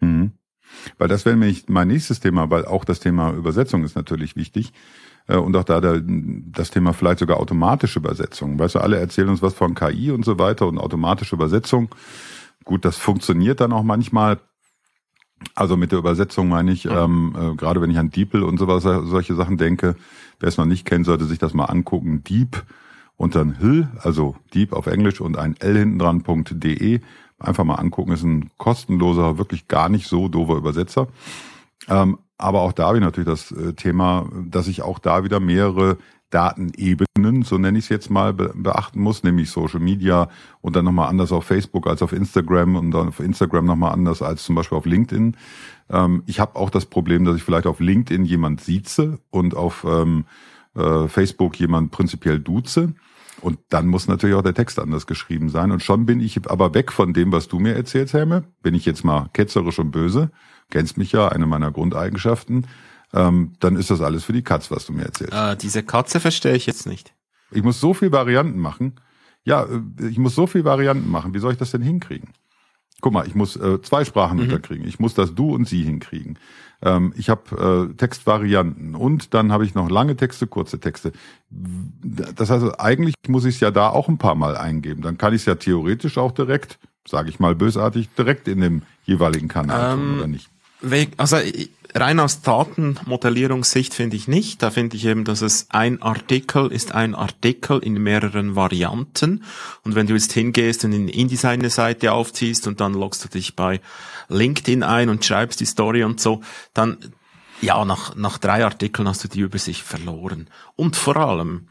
Mhm. 0.00 0.32
Weil 0.98 1.08
das 1.08 1.24
wäre 1.24 1.36
nämlich 1.36 1.68
mein 1.68 1.88
nächstes 1.88 2.20
Thema, 2.20 2.50
weil 2.50 2.64
auch 2.64 2.84
das 2.84 3.00
Thema 3.00 3.32
Übersetzung 3.32 3.84
ist 3.84 3.96
natürlich 3.96 4.36
wichtig. 4.36 4.72
Äh, 5.26 5.36
und 5.36 5.56
auch 5.56 5.64
da 5.64 5.80
das 5.80 6.70
Thema 6.70 6.92
vielleicht 6.92 7.20
sogar 7.20 7.38
automatische 7.38 7.98
Übersetzung. 7.98 8.58
Weißt 8.58 8.76
du, 8.76 8.80
alle 8.80 8.98
erzählen 8.98 9.28
uns 9.28 9.42
was 9.42 9.54
von 9.54 9.74
KI 9.74 10.10
und 10.10 10.24
so 10.24 10.38
weiter 10.38 10.66
und 10.66 10.78
automatische 10.78 11.34
Übersetzung. 11.34 11.88
Gut, 12.64 12.84
das 12.84 12.96
funktioniert 12.96 13.60
dann 13.60 13.72
auch 13.72 13.82
manchmal. 13.82 14.38
Also 15.54 15.76
mit 15.76 15.92
der 15.92 15.98
Übersetzung 15.98 16.48
meine 16.48 16.72
ich, 16.72 16.86
ähm, 16.86 17.36
äh, 17.38 17.54
gerade 17.56 17.82
wenn 17.82 17.90
ich 17.90 17.98
an 17.98 18.10
DeepL 18.10 18.42
und 18.42 18.58
sowas, 18.58 18.82
solche 18.82 19.34
Sachen 19.34 19.58
denke, 19.58 19.94
wer 20.40 20.48
es 20.48 20.56
noch 20.56 20.64
nicht 20.64 20.86
kennt, 20.86 21.04
sollte 21.04 21.26
sich 21.26 21.38
das 21.38 21.52
mal 21.52 21.66
angucken. 21.66 22.24
Deep 22.24 22.64
und 23.16 23.34
dann 23.34 23.52
Hill, 23.58 23.88
also 23.98 24.36
Deep 24.54 24.72
auf 24.72 24.86
Englisch 24.86 25.20
und 25.20 25.36
ein 25.36 25.56
L 25.58 25.76
hinten 25.76 25.98
dran.de 25.98 27.00
Einfach 27.44 27.64
mal 27.64 27.76
angucken, 27.76 28.12
ist 28.12 28.22
ein 28.22 28.50
kostenloser, 28.56 29.38
wirklich 29.38 29.68
gar 29.68 29.88
nicht 29.88 30.06
so 30.06 30.28
doofer 30.28 30.56
Übersetzer. 30.56 31.08
Ähm, 31.88 32.18
aber 32.38 32.62
auch 32.62 32.72
da 32.72 32.88
habe 32.88 32.98
ich 32.98 33.04
natürlich 33.04 33.28
das 33.28 33.52
äh, 33.52 33.74
Thema, 33.74 34.28
dass 34.46 34.66
ich 34.68 34.82
auch 34.82 34.98
da 34.98 35.24
wieder 35.24 35.40
mehrere 35.40 35.98
Datenebenen, 36.30 37.42
so 37.44 37.58
nenne 37.58 37.78
ich 37.78 37.84
es 37.84 37.88
jetzt 37.90 38.10
mal, 38.10 38.32
beachten 38.32 39.00
muss, 39.00 39.22
nämlich 39.22 39.50
Social 39.50 39.78
Media 39.78 40.28
und 40.60 40.74
dann 40.74 40.84
nochmal 40.84 41.08
anders 41.08 41.30
auf 41.30 41.44
Facebook 41.44 41.86
als 41.86 42.02
auf 42.02 42.12
Instagram 42.12 42.74
und 42.74 42.90
dann 42.90 43.08
auf 43.08 43.20
Instagram 43.20 43.66
nochmal 43.66 43.92
anders 43.92 44.20
als 44.20 44.42
zum 44.42 44.56
Beispiel 44.56 44.76
auf 44.76 44.84
LinkedIn. 44.84 45.36
Ähm, 45.90 46.24
ich 46.26 46.40
habe 46.40 46.56
auch 46.56 46.70
das 46.70 46.86
Problem, 46.86 47.24
dass 47.24 47.36
ich 47.36 47.44
vielleicht 47.44 47.66
auf 47.66 47.78
LinkedIn 47.78 48.24
jemand 48.24 48.60
sieze 48.60 49.20
und 49.30 49.54
auf 49.54 49.86
ähm, 49.88 50.24
äh, 50.74 51.06
Facebook 51.06 51.58
jemand 51.60 51.92
prinzipiell 51.92 52.40
duze. 52.40 52.94
Und 53.44 53.58
dann 53.68 53.88
muss 53.88 54.08
natürlich 54.08 54.34
auch 54.36 54.42
der 54.42 54.54
Text 54.54 54.78
anders 54.78 55.06
geschrieben 55.06 55.50
sein. 55.50 55.70
Und 55.70 55.82
schon 55.82 56.06
bin 56.06 56.18
ich 56.18 56.50
aber 56.50 56.72
weg 56.72 56.90
von 56.90 57.12
dem, 57.12 57.30
was 57.30 57.46
du 57.46 57.58
mir 57.58 57.74
erzählst, 57.74 58.14
Helme. 58.14 58.44
Bin 58.62 58.74
ich 58.74 58.86
jetzt 58.86 59.04
mal 59.04 59.28
ketzerisch 59.34 59.78
und 59.78 59.90
böse, 59.90 60.30
kennst 60.70 60.96
mich 60.96 61.12
ja, 61.12 61.28
eine 61.28 61.44
meiner 61.44 61.70
Grundeigenschaften, 61.70 62.66
ähm, 63.12 63.52
dann 63.60 63.76
ist 63.76 63.90
das 63.90 64.00
alles 64.00 64.24
für 64.24 64.32
die 64.32 64.42
Katz, 64.42 64.70
was 64.70 64.86
du 64.86 64.94
mir 64.94 65.04
erzählst. 65.04 65.34
Äh, 65.34 65.56
diese 65.58 65.82
Katze 65.82 66.20
verstehe 66.20 66.56
ich 66.56 66.64
jetzt 66.64 66.86
nicht. 66.86 67.12
Ich 67.50 67.62
muss 67.62 67.80
so 67.80 67.92
viel 67.92 68.12
Varianten 68.12 68.58
machen. 68.58 68.94
Ja, 69.44 69.64
äh, 69.64 70.08
ich 70.08 70.16
muss 70.16 70.34
so 70.34 70.46
viel 70.46 70.64
Varianten 70.64 71.10
machen. 71.10 71.34
Wie 71.34 71.38
soll 71.38 71.52
ich 71.52 71.58
das 71.58 71.70
denn 71.70 71.82
hinkriegen? 71.82 72.30
Guck 73.04 73.12
mal, 73.12 73.26
ich 73.26 73.34
muss 73.34 73.54
äh, 73.56 73.82
zwei 73.82 74.06
Sprachen 74.06 74.38
mhm. 74.38 74.44
unterkriegen. 74.44 74.88
Ich 74.88 74.98
muss 74.98 75.12
das 75.12 75.34
Du 75.34 75.54
und 75.54 75.68
Sie 75.68 75.82
hinkriegen. 75.82 76.38
Ähm, 76.80 77.12
ich 77.18 77.28
habe 77.28 77.90
äh, 77.92 77.94
Textvarianten 77.94 78.94
und 78.94 79.34
dann 79.34 79.52
habe 79.52 79.66
ich 79.66 79.74
noch 79.74 79.90
lange 79.90 80.16
Texte, 80.16 80.46
kurze 80.46 80.80
Texte. 80.80 81.12
Das 81.50 82.48
heißt, 82.48 82.80
eigentlich 82.80 83.12
muss 83.28 83.44
ich 83.44 83.56
es 83.56 83.60
ja 83.60 83.70
da 83.70 83.90
auch 83.90 84.08
ein 84.08 84.16
paar 84.16 84.36
Mal 84.36 84.56
eingeben. 84.56 85.02
Dann 85.02 85.18
kann 85.18 85.34
ich 85.34 85.42
es 85.42 85.44
ja 85.44 85.56
theoretisch 85.56 86.16
auch 86.16 86.32
direkt 86.32 86.78
sage 87.06 87.28
ich 87.28 87.38
mal 87.38 87.54
bösartig, 87.54 88.08
direkt 88.16 88.48
in 88.48 88.62
dem 88.62 88.82
jeweiligen 89.04 89.48
Kanal 89.48 89.98
ähm, 89.98 90.16
oder 90.16 90.26
nicht? 90.26 90.48
Also 91.16 91.36
rein 91.94 92.20
aus 92.20 92.42
Datenmodellierungssicht 92.42 93.94
finde 93.94 94.16
ich 94.16 94.28
nicht. 94.28 94.62
Da 94.62 94.70
finde 94.70 94.96
ich 94.96 95.06
eben, 95.06 95.24
dass 95.24 95.42
es 95.42 95.66
ein 95.70 96.02
Artikel 96.02 96.72
ist 96.72 96.92
ein 96.92 97.14
Artikel 97.14 97.78
in 97.78 97.94
mehreren 97.94 98.56
Varianten. 98.56 99.44
Und 99.82 99.94
wenn 99.94 100.06
du 100.06 100.14
jetzt 100.14 100.32
hingehst 100.32 100.84
und 100.84 100.92
in 100.92 101.08
InDesign 101.08 101.68
Seite 101.70 102.12
aufziehst 102.12 102.66
und 102.66 102.80
dann 102.80 102.94
loggst 102.94 103.24
du 103.24 103.28
dich 103.28 103.56
bei 103.56 103.80
LinkedIn 104.28 104.82
ein 104.82 105.08
und 105.08 105.24
schreibst 105.24 105.60
die 105.60 105.66
Story 105.66 106.04
und 106.04 106.20
so, 106.20 106.40
dann 106.72 106.98
ja, 107.60 107.84
nach, 107.84 108.14
nach 108.16 108.38
drei 108.38 108.64
Artikeln 108.64 109.08
hast 109.08 109.24
du 109.24 109.28
die 109.28 109.40
Übersicht 109.40 109.82
verloren. 109.82 110.48
Und 110.76 110.96
vor 110.96 111.16
allem, 111.16 111.68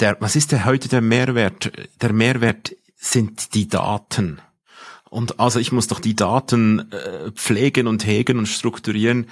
der, 0.00 0.16
was 0.20 0.36
ist 0.36 0.52
der 0.52 0.64
heute 0.64 0.88
der 0.88 1.02
Mehrwert? 1.02 1.70
Der 2.00 2.12
Mehrwert 2.12 2.74
sind 2.96 3.54
die 3.54 3.68
Daten. 3.68 4.40
Und 5.14 5.38
also 5.38 5.60
ich 5.60 5.70
muss 5.70 5.86
doch 5.86 6.00
die 6.00 6.16
Daten 6.16 6.90
äh, 6.90 7.30
pflegen 7.30 7.86
und 7.86 8.04
hegen 8.04 8.36
und 8.36 8.46
strukturieren. 8.46 9.28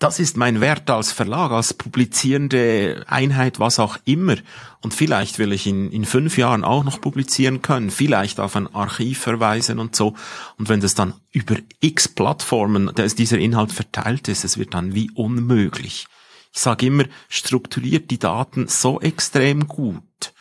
Das 0.00 0.18
ist 0.18 0.36
mein 0.36 0.60
Wert 0.60 0.90
als 0.90 1.12
Verlag, 1.12 1.52
als 1.52 1.72
publizierende 1.72 3.04
Einheit, 3.06 3.60
was 3.60 3.78
auch 3.78 3.96
immer. 4.04 4.34
Und 4.80 4.92
vielleicht 4.92 5.38
will 5.38 5.52
ich 5.52 5.68
in, 5.68 5.88
in 5.92 6.04
fünf 6.04 6.36
Jahren 6.36 6.64
auch 6.64 6.82
noch 6.82 7.00
publizieren 7.00 7.62
können, 7.62 7.92
vielleicht 7.92 8.40
auf 8.40 8.56
ein 8.56 8.66
Archiv 8.74 9.20
verweisen 9.20 9.78
und 9.78 9.94
so. 9.94 10.14
Und 10.58 10.68
wenn 10.68 10.80
das 10.80 10.96
dann 10.96 11.14
über 11.30 11.54
x 11.78 12.08
Plattformen, 12.08 12.90
dass 12.92 13.14
dieser 13.14 13.38
Inhalt 13.38 13.70
verteilt 13.70 14.26
ist, 14.26 14.44
es 14.44 14.58
wird 14.58 14.74
dann 14.74 14.96
wie 14.96 15.12
unmöglich. 15.12 16.08
Ich 16.52 16.60
sage 16.60 16.86
immer, 16.86 17.04
strukturiert 17.28 18.10
die 18.10 18.18
Daten 18.18 18.66
so 18.66 19.00
extrem 19.00 19.68
gut, 19.68 20.33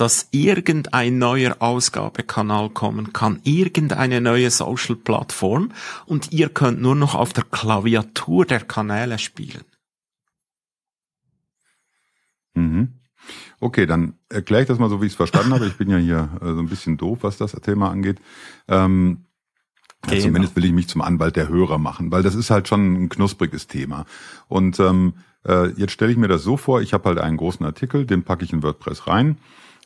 dass 0.00 0.28
irgendein 0.30 1.18
neuer 1.18 1.56
Ausgabekanal 1.58 2.70
kommen 2.70 3.12
kann, 3.12 3.38
irgendeine 3.44 4.22
neue 4.22 4.50
Social-Plattform 4.50 5.72
und 6.06 6.32
ihr 6.32 6.48
könnt 6.48 6.80
nur 6.80 6.94
noch 6.94 7.14
auf 7.14 7.34
der 7.34 7.44
Klaviatur 7.44 8.46
der 8.46 8.60
Kanäle 8.60 9.18
spielen. 9.18 9.64
Mhm. 12.54 12.94
Okay, 13.60 13.84
dann 13.84 14.14
erkläre 14.30 14.62
ich 14.62 14.68
das 14.68 14.78
mal 14.78 14.88
so, 14.88 15.02
wie 15.02 15.06
ich 15.06 15.12
es 15.12 15.16
verstanden 15.16 15.52
habe. 15.52 15.66
Ich 15.66 15.76
bin 15.76 15.90
ja 15.90 15.98
hier 15.98 16.30
äh, 16.40 16.54
so 16.54 16.60
ein 16.60 16.70
bisschen 16.70 16.96
doof, 16.96 17.18
was 17.20 17.36
das 17.36 17.52
Thema 17.52 17.90
angeht. 17.90 18.22
Ähm, 18.68 19.26
ja, 20.06 20.12
genau. 20.12 20.22
Zumindest 20.22 20.56
will 20.56 20.64
ich 20.64 20.72
mich 20.72 20.88
zum 20.88 21.02
Anwalt 21.02 21.36
der 21.36 21.48
Hörer 21.48 21.76
machen, 21.76 22.10
weil 22.10 22.22
das 22.22 22.34
ist 22.34 22.48
halt 22.48 22.68
schon 22.68 23.04
ein 23.04 23.08
knuspriges 23.10 23.66
Thema. 23.66 24.06
Und 24.48 24.80
ähm, 24.80 25.12
äh, 25.46 25.68
jetzt 25.72 25.92
stelle 25.92 26.10
ich 26.10 26.16
mir 26.16 26.28
das 26.28 26.42
so 26.42 26.56
vor, 26.56 26.80
ich 26.80 26.94
habe 26.94 27.10
halt 27.10 27.18
einen 27.18 27.36
großen 27.36 27.66
Artikel, 27.66 28.06
den 28.06 28.22
packe 28.22 28.46
ich 28.46 28.54
in 28.54 28.62
WordPress 28.62 29.06
rein 29.06 29.36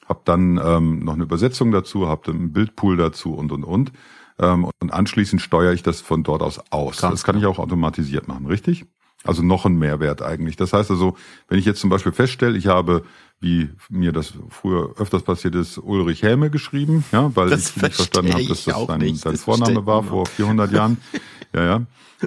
habe 0.09 0.21
dann 0.25 0.61
ähm, 0.63 1.01
noch 1.01 1.15
eine 1.15 1.25
Übersetzung 1.25 1.73
dazu, 1.73 2.09
habe 2.09 2.31
einen 2.31 2.53
Bildpool 2.53 2.97
dazu 2.97 3.35
und 3.35 3.53
und 3.53 3.65
und. 3.65 3.93
Ähm, 4.39 4.69
und 4.81 4.93
anschließend 4.93 5.41
steuere 5.41 5.73
ich 5.73 5.83
das 5.83 6.01
von 6.01 6.25
dort 6.25 6.43
aus 6.43 6.61
aus. 6.71 7.01
Ganz 7.01 7.13
das 7.13 7.25
kann 7.25 7.39
ich 7.39 7.47
auch 7.47 7.59
automatisiert 7.59 8.29
machen, 8.29 8.47
richtig? 8.47 8.87
Also 9.25 9.43
noch 9.43 9.65
ein 9.65 9.79
Mehrwert 9.79 10.21
eigentlich. 10.21 10.57
Das 10.57 10.75
heißt 10.75 10.91
also, 10.91 11.17
wenn 11.49 11.59
ich 11.59 11.65
jetzt 11.65 11.81
zum 11.81 11.89
Beispiel 11.89 12.13
feststelle, 12.13 12.59
ich 12.59 12.67
habe, 12.67 13.05
wie 13.41 13.71
mir 13.89 14.13
das 14.13 14.35
früher 14.51 14.95
öfters 14.99 15.23
passiert 15.23 15.55
ist, 15.55 15.79
Ulrich 15.79 16.23
Häme 16.23 16.51
geschrieben, 16.51 17.05
ja, 17.11 17.35
weil 17.35 17.49
das 17.49 17.71
ich 17.71 17.83
nicht 17.83 17.95
verstanden 17.95 18.35
habe, 18.35 18.47
dass 18.47 18.65
das 18.65 18.87
dein, 18.87 19.19
dein 19.19 19.37
Vorname 19.37 19.87
war 19.87 20.03
vor 20.03 20.27
400 20.27 20.73
Jahren. 20.73 20.99
Ja, 21.55 21.65
ja. 21.65 21.83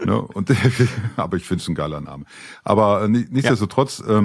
Ne, 0.05 0.21
und, 0.21 0.49
aber 1.17 1.35
ich 1.35 1.43
finde 1.43 1.61
es 1.61 1.67
ein 1.67 1.75
geiler 1.75 1.99
Name. 1.99 2.23
Aber 2.63 3.03
äh, 3.03 3.09
nichtsdestotrotz, 3.09 4.01
ja. 4.07 4.21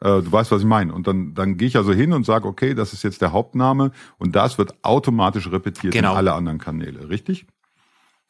Äh, 0.00 0.22
du 0.22 0.30
weißt, 0.30 0.50
was 0.50 0.60
ich 0.60 0.66
meine. 0.66 0.92
Und 0.92 1.06
dann, 1.06 1.34
dann 1.34 1.56
gehe 1.56 1.68
ich 1.68 1.76
also 1.76 1.92
hin 1.92 2.12
und 2.12 2.26
sage, 2.26 2.46
okay, 2.46 2.74
das 2.74 2.92
ist 2.92 3.02
jetzt 3.02 3.22
der 3.22 3.32
Hauptname 3.32 3.92
und 4.18 4.36
das 4.36 4.58
wird 4.58 4.74
automatisch 4.82 5.50
repetiert 5.50 5.92
genau. 5.92 6.12
in 6.12 6.16
alle 6.18 6.32
anderen 6.34 6.58
Kanäle, 6.58 7.08
richtig? 7.08 7.46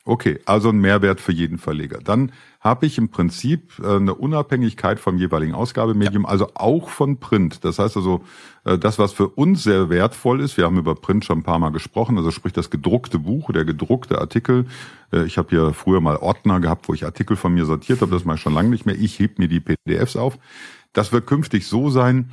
Okay, 0.09 0.39
also 0.47 0.69
ein 0.69 0.79
Mehrwert 0.79 1.21
für 1.21 1.33
jeden 1.33 1.59
Verleger. 1.59 1.99
Dann 1.99 2.31
habe 2.61 2.87
ich 2.87 2.97
im 2.97 3.09
Prinzip 3.09 3.73
äh, 3.83 3.97
eine 3.97 4.15
Unabhängigkeit 4.15 5.01
vom 5.01 5.19
jeweiligen 5.19 5.53
Ausgabemedium, 5.53 6.23
ja. 6.23 6.29
also 6.29 6.53
auch 6.55 6.91
von 6.91 7.19
Print. 7.19 7.65
Das 7.65 7.81
heißt 7.81 7.97
also, 7.97 8.23
äh, 8.65 8.79
das, 8.79 9.01
was 9.01 9.13
für 9.13 9.27
uns 9.27 9.65
sehr 9.65 9.91
wertvoll 9.91 10.41
ist, 10.41 10.57
wir 10.57 10.65
haben 10.65 10.79
über 10.79 10.95
Print 10.95 11.25
schon 11.25 11.41
ein 11.41 11.43
paar 11.43 11.59
Mal 11.59 11.71
gesprochen, 11.71 12.17
also 12.19 12.31
sprich 12.31 12.53
das 12.53 12.71
gedruckte 12.71 13.19
Buch, 13.19 13.51
der 13.51 13.65
gedruckte 13.65 14.21
Artikel. 14.21 14.67
Ich 15.25 15.39
habe 15.39 15.51
hier 15.51 15.73
früher 15.73 16.01
mal 16.01 16.17
Ordner 16.17 16.59
gehabt, 16.59 16.89
wo 16.89 16.95
ich 16.95 17.05
Artikel 17.05 17.37
von 17.37 17.55
mir 17.55 17.65
sortiert 17.65 18.01
habe, 18.01 18.11
das 18.11 18.25
mache 18.25 18.37
ich 18.37 18.43
schon 18.43 18.55
lange 18.55 18.71
nicht 18.71 18.87
mehr. 18.87 18.97
Ich 18.97 19.21
heb 19.21 19.39
mir 19.39 19.47
die 19.47 19.61
PDFs 19.61 20.17
auf. 20.17 20.37
Das 20.97 21.13
wird 21.13 21.27
künftig 21.27 21.67
so 21.67 21.91
sein, 21.91 22.31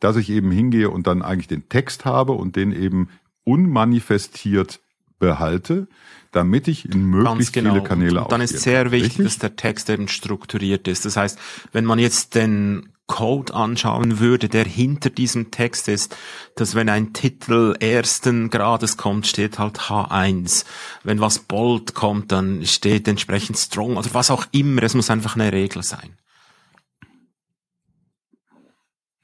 dass 0.00 0.16
ich 0.16 0.30
eben 0.30 0.50
hingehe 0.50 0.88
und 0.88 1.06
dann 1.06 1.20
eigentlich 1.20 1.48
den 1.48 1.68
Text 1.68 2.06
habe 2.06 2.32
und 2.32 2.56
den 2.56 2.72
eben 2.72 3.10
unmanifestiert 3.44 4.80
behalte, 5.18 5.86
damit 6.32 6.66
ich 6.66 6.90
in 6.90 7.04
möglichst 7.04 7.52
genau. 7.52 7.74
viele 7.74 7.84
Kanäle 7.84 8.22
Und 8.22 8.32
dann 8.32 8.40
ist 8.40 8.58
sehr 8.60 8.90
wichtig, 8.90 9.18
Richtig? 9.18 9.26
dass 9.26 9.38
der 9.38 9.56
Text 9.56 9.90
eben 9.90 10.08
strukturiert 10.08 10.88
ist. 10.88 11.04
Das 11.04 11.18
heißt, 11.18 11.38
wenn 11.72 11.84
man 11.84 11.98
jetzt 11.98 12.34
den 12.34 12.88
Code 13.06 13.52
anschauen 13.52 14.18
würde, 14.18 14.48
der 14.48 14.64
hinter 14.64 15.10
diesem 15.10 15.50
Text 15.50 15.86
ist, 15.88 16.16
dass 16.54 16.74
wenn 16.74 16.88
ein 16.88 17.12
Titel 17.12 17.76
ersten 17.80 18.48
Grades 18.48 18.96
kommt, 18.96 19.26
steht 19.26 19.58
halt 19.58 19.78
H1. 19.78 20.64
Wenn 21.04 21.20
was 21.20 21.40
bold 21.40 21.92
kommt, 21.92 22.32
dann 22.32 22.64
steht 22.64 23.06
entsprechend 23.08 23.58
strong 23.58 23.98
oder 23.98 24.08
was 24.14 24.30
auch 24.30 24.46
immer. 24.52 24.82
Es 24.82 24.94
muss 24.94 25.10
einfach 25.10 25.36
eine 25.36 25.52
Regel 25.52 25.82
sein. 25.82 26.16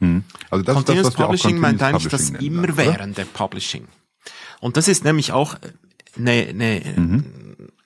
Hm. 0.02 0.24
Also 0.50 0.64
das 0.64 0.74
Continuous 0.74 1.06
ist 1.06 1.14
das, 1.14 1.18
was 1.20 1.26
Publishing 1.26 1.58
meint 1.58 1.80
eigentlich 1.80 2.08
das 2.08 2.30
immerwährende 2.30 3.24
Publishing. 3.24 3.86
Und 4.60 4.76
das 4.76 4.88
ist 4.88 5.04
nämlich 5.04 5.30
auch 5.30 5.54
eine, 6.16 6.48
eine 6.48 6.82
mhm. 6.96 7.24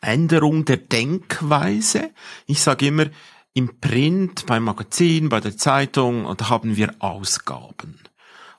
Änderung 0.00 0.64
der 0.64 0.79
Denkweise. 0.79 2.11
Ich 2.46 2.61
sage 2.61 2.87
immer, 2.87 3.07
im 3.52 3.81
Print, 3.81 4.46
beim 4.46 4.64
Magazin, 4.64 5.29
bei 5.29 5.40
der 5.40 5.57
Zeitung, 5.59 6.35
da 6.37 6.48
haben 6.48 6.76
wir 6.76 6.94
Ausgaben. 7.00 8.00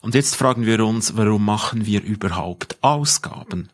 Und 0.01 0.13
jetzt 0.13 0.35
fragen 0.35 0.65
wir 0.65 0.85
uns, 0.85 1.17
warum 1.17 1.43
machen 1.43 1.85
wir 1.87 2.03
überhaupt 2.03 2.77
Ausgaben? 2.81 3.69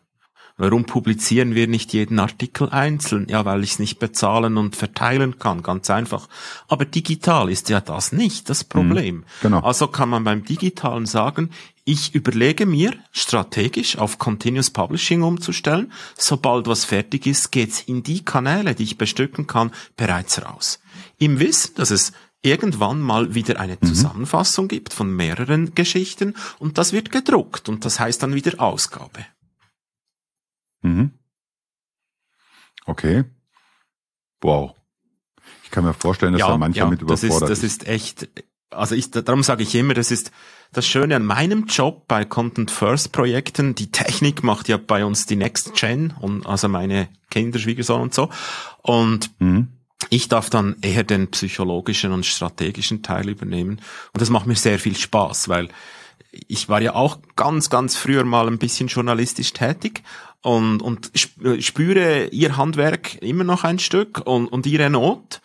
Warum 0.56 0.84
publizieren 0.84 1.56
wir 1.56 1.66
nicht 1.66 1.92
jeden 1.92 2.20
Artikel 2.20 2.68
einzeln? 2.68 3.26
Ja, 3.28 3.44
weil 3.44 3.64
ich 3.64 3.72
es 3.72 3.78
nicht 3.80 3.98
bezahlen 3.98 4.56
und 4.56 4.76
verteilen 4.76 5.40
kann, 5.40 5.64
ganz 5.64 5.90
einfach. 5.90 6.28
Aber 6.68 6.84
digital 6.84 7.50
ist 7.50 7.70
ja 7.70 7.80
das 7.80 8.12
nicht 8.12 8.48
das 8.48 8.62
Problem. 8.62 9.16
Mhm, 9.16 9.24
genau. 9.42 9.60
Also 9.60 9.88
kann 9.88 10.10
man 10.10 10.22
beim 10.22 10.44
Digitalen 10.44 11.06
sagen, 11.06 11.50
ich 11.84 12.14
überlege 12.14 12.66
mir 12.66 12.94
strategisch 13.10 13.98
auf 13.98 14.18
Continuous 14.18 14.70
Publishing 14.70 15.22
umzustellen. 15.22 15.92
Sobald 16.16 16.68
was 16.68 16.84
fertig 16.84 17.26
ist, 17.26 17.50
geht's 17.50 17.82
in 17.82 18.04
die 18.04 18.24
Kanäle, 18.24 18.76
die 18.76 18.84
ich 18.84 18.96
bestücken 18.96 19.48
kann, 19.48 19.72
bereits 19.96 20.40
raus. 20.40 20.78
Im 21.18 21.40
Wissen, 21.40 21.74
dass 21.74 21.90
es 21.90 22.12
irgendwann 22.42 23.00
mal 23.00 23.34
wieder 23.34 23.58
eine 23.58 23.76
mhm. 23.80 23.86
Zusammenfassung 23.88 24.68
gibt 24.68 24.92
von 24.92 25.14
mehreren 25.14 25.74
Geschichten 25.74 26.34
und 26.60 26.78
das 26.78 26.92
wird 26.92 27.10
gedruckt 27.10 27.68
und 27.68 27.84
das 27.84 27.98
heißt 27.98 28.22
dann 28.22 28.34
wieder 28.34 28.60
Ausgabe. 28.60 29.26
Mhm. 30.84 31.12
Okay. 32.86 33.24
Wow. 34.42 34.74
Ich 35.64 35.70
kann 35.70 35.84
mir 35.84 35.94
vorstellen, 35.94 36.32
dass 36.32 36.40
ja, 36.40 36.48
da 36.48 36.58
mancher 36.58 36.80
ja, 36.80 36.86
mit 36.86 37.02
überfordert 37.02 37.50
das 37.50 37.62
ist. 37.62 37.82
Das 37.82 37.88
ist 37.88 37.88
echt, 37.88 38.28
also 38.70 38.94
ich, 38.94 39.10
darum 39.10 39.42
sage 39.42 39.62
ich 39.62 39.74
immer, 39.74 39.94
das 39.94 40.10
ist 40.10 40.30
das 40.72 40.86
Schöne 40.86 41.16
an 41.16 41.24
meinem 41.24 41.66
Job 41.66 42.06
bei 42.06 42.24
Content 42.24 42.70
First 42.70 43.12
Projekten. 43.12 43.74
Die 43.74 43.90
Technik 43.90 44.42
macht 44.42 44.68
ja 44.68 44.76
bei 44.76 45.04
uns 45.04 45.26
die 45.26 45.36
Next 45.36 45.74
Gen 45.74 46.12
und 46.20 46.46
also 46.46 46.68
meine 46.68 47.08
Kinder, 47.30 47.58
Schwiegersohn 47.58 48.02
und 48.02 48.14
so. 48.14 48.28
Und 48.82 49.30
mhm. 49.40 49.68
ich 50.10 50.28
darf 50.28 50.50
dann 50.50 50.76
eher 50.82 51.04
den 51.04 51.30
psychologischen 51.30 52.12
und 52.12 52.26
strategischen 52.26 53.02
Teil 53.02 53.30
übernehmen. 53.30 53.80
Und 54.12 54.20
das 54.20 54.28
macht 54.28 54.46
mir 54.46 54.56
sehr 54.56 54.78
viel 54.78 54.96
Spaß, 54.96 55.48
weil 55.48 55.68
ich 56.48 56.68
war 56.68 56.82
ja 56.82 56.94
auch 56.94 57.18
ganz, 57.36 57.70
ganz 57.70 57.96
früher 57.96 58.24
mal 58.24 58.46
ein 58.46 58.58
bisschen 58.58 58.88
journalistisch 58.88 59.52
tätig 59.52 60.02
und, 60.42 60.82
und 60.82 61.10
spüre 61.60 62.26
ihr 62.26 62.56
Handwerk 62.56 63.22
immer 63.22 63.44
noch 63.44 63.64
ein 63.64 63.78
Stück 63.78 64.20
und, 64.26 64.48
und 64.48 64.66
ihre 64.66 64.90
Not. 64.90 65.40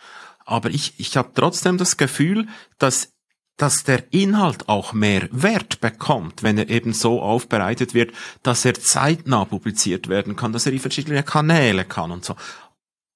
Aber 0.45 0.69
ich, 0.69 0.93
ich 0.97 1.15
habe 1.15 1.31
trotzdem 1.33 1.77
das 1.77 1.97
Gefühl, 1.97 2.47
dass 2.77 3.13
dass 3.59 3.83
der 3.83 4.13
Inhalt 4.13 4.69
auch 4.69 4.93
mehr 4.93 5.27
Wert 5.31 5.81
bekommt, 5.81 6.43
wenn 6.43 6.57
er 6.57 6.69
eben 6.69 6.93
so 6.93 7.21
aufbereitet 7.21 7.93
wird, 7.93 8.13
dass 8.41 8.63
er 8.63 8.73
zeitnah 8.73 9.43
publiziert 9.43 10.07
werden 10.07 10.37
kann, 10.37 10.53
dass 10.53 10.65
er 10.65 10.71
die 10.71 10.79
verschiedenen 10.79 11.25
Kanäle 11.25 11.83
kann 11.83 12.11
und 12.11 12.23
so. 12.23 12.37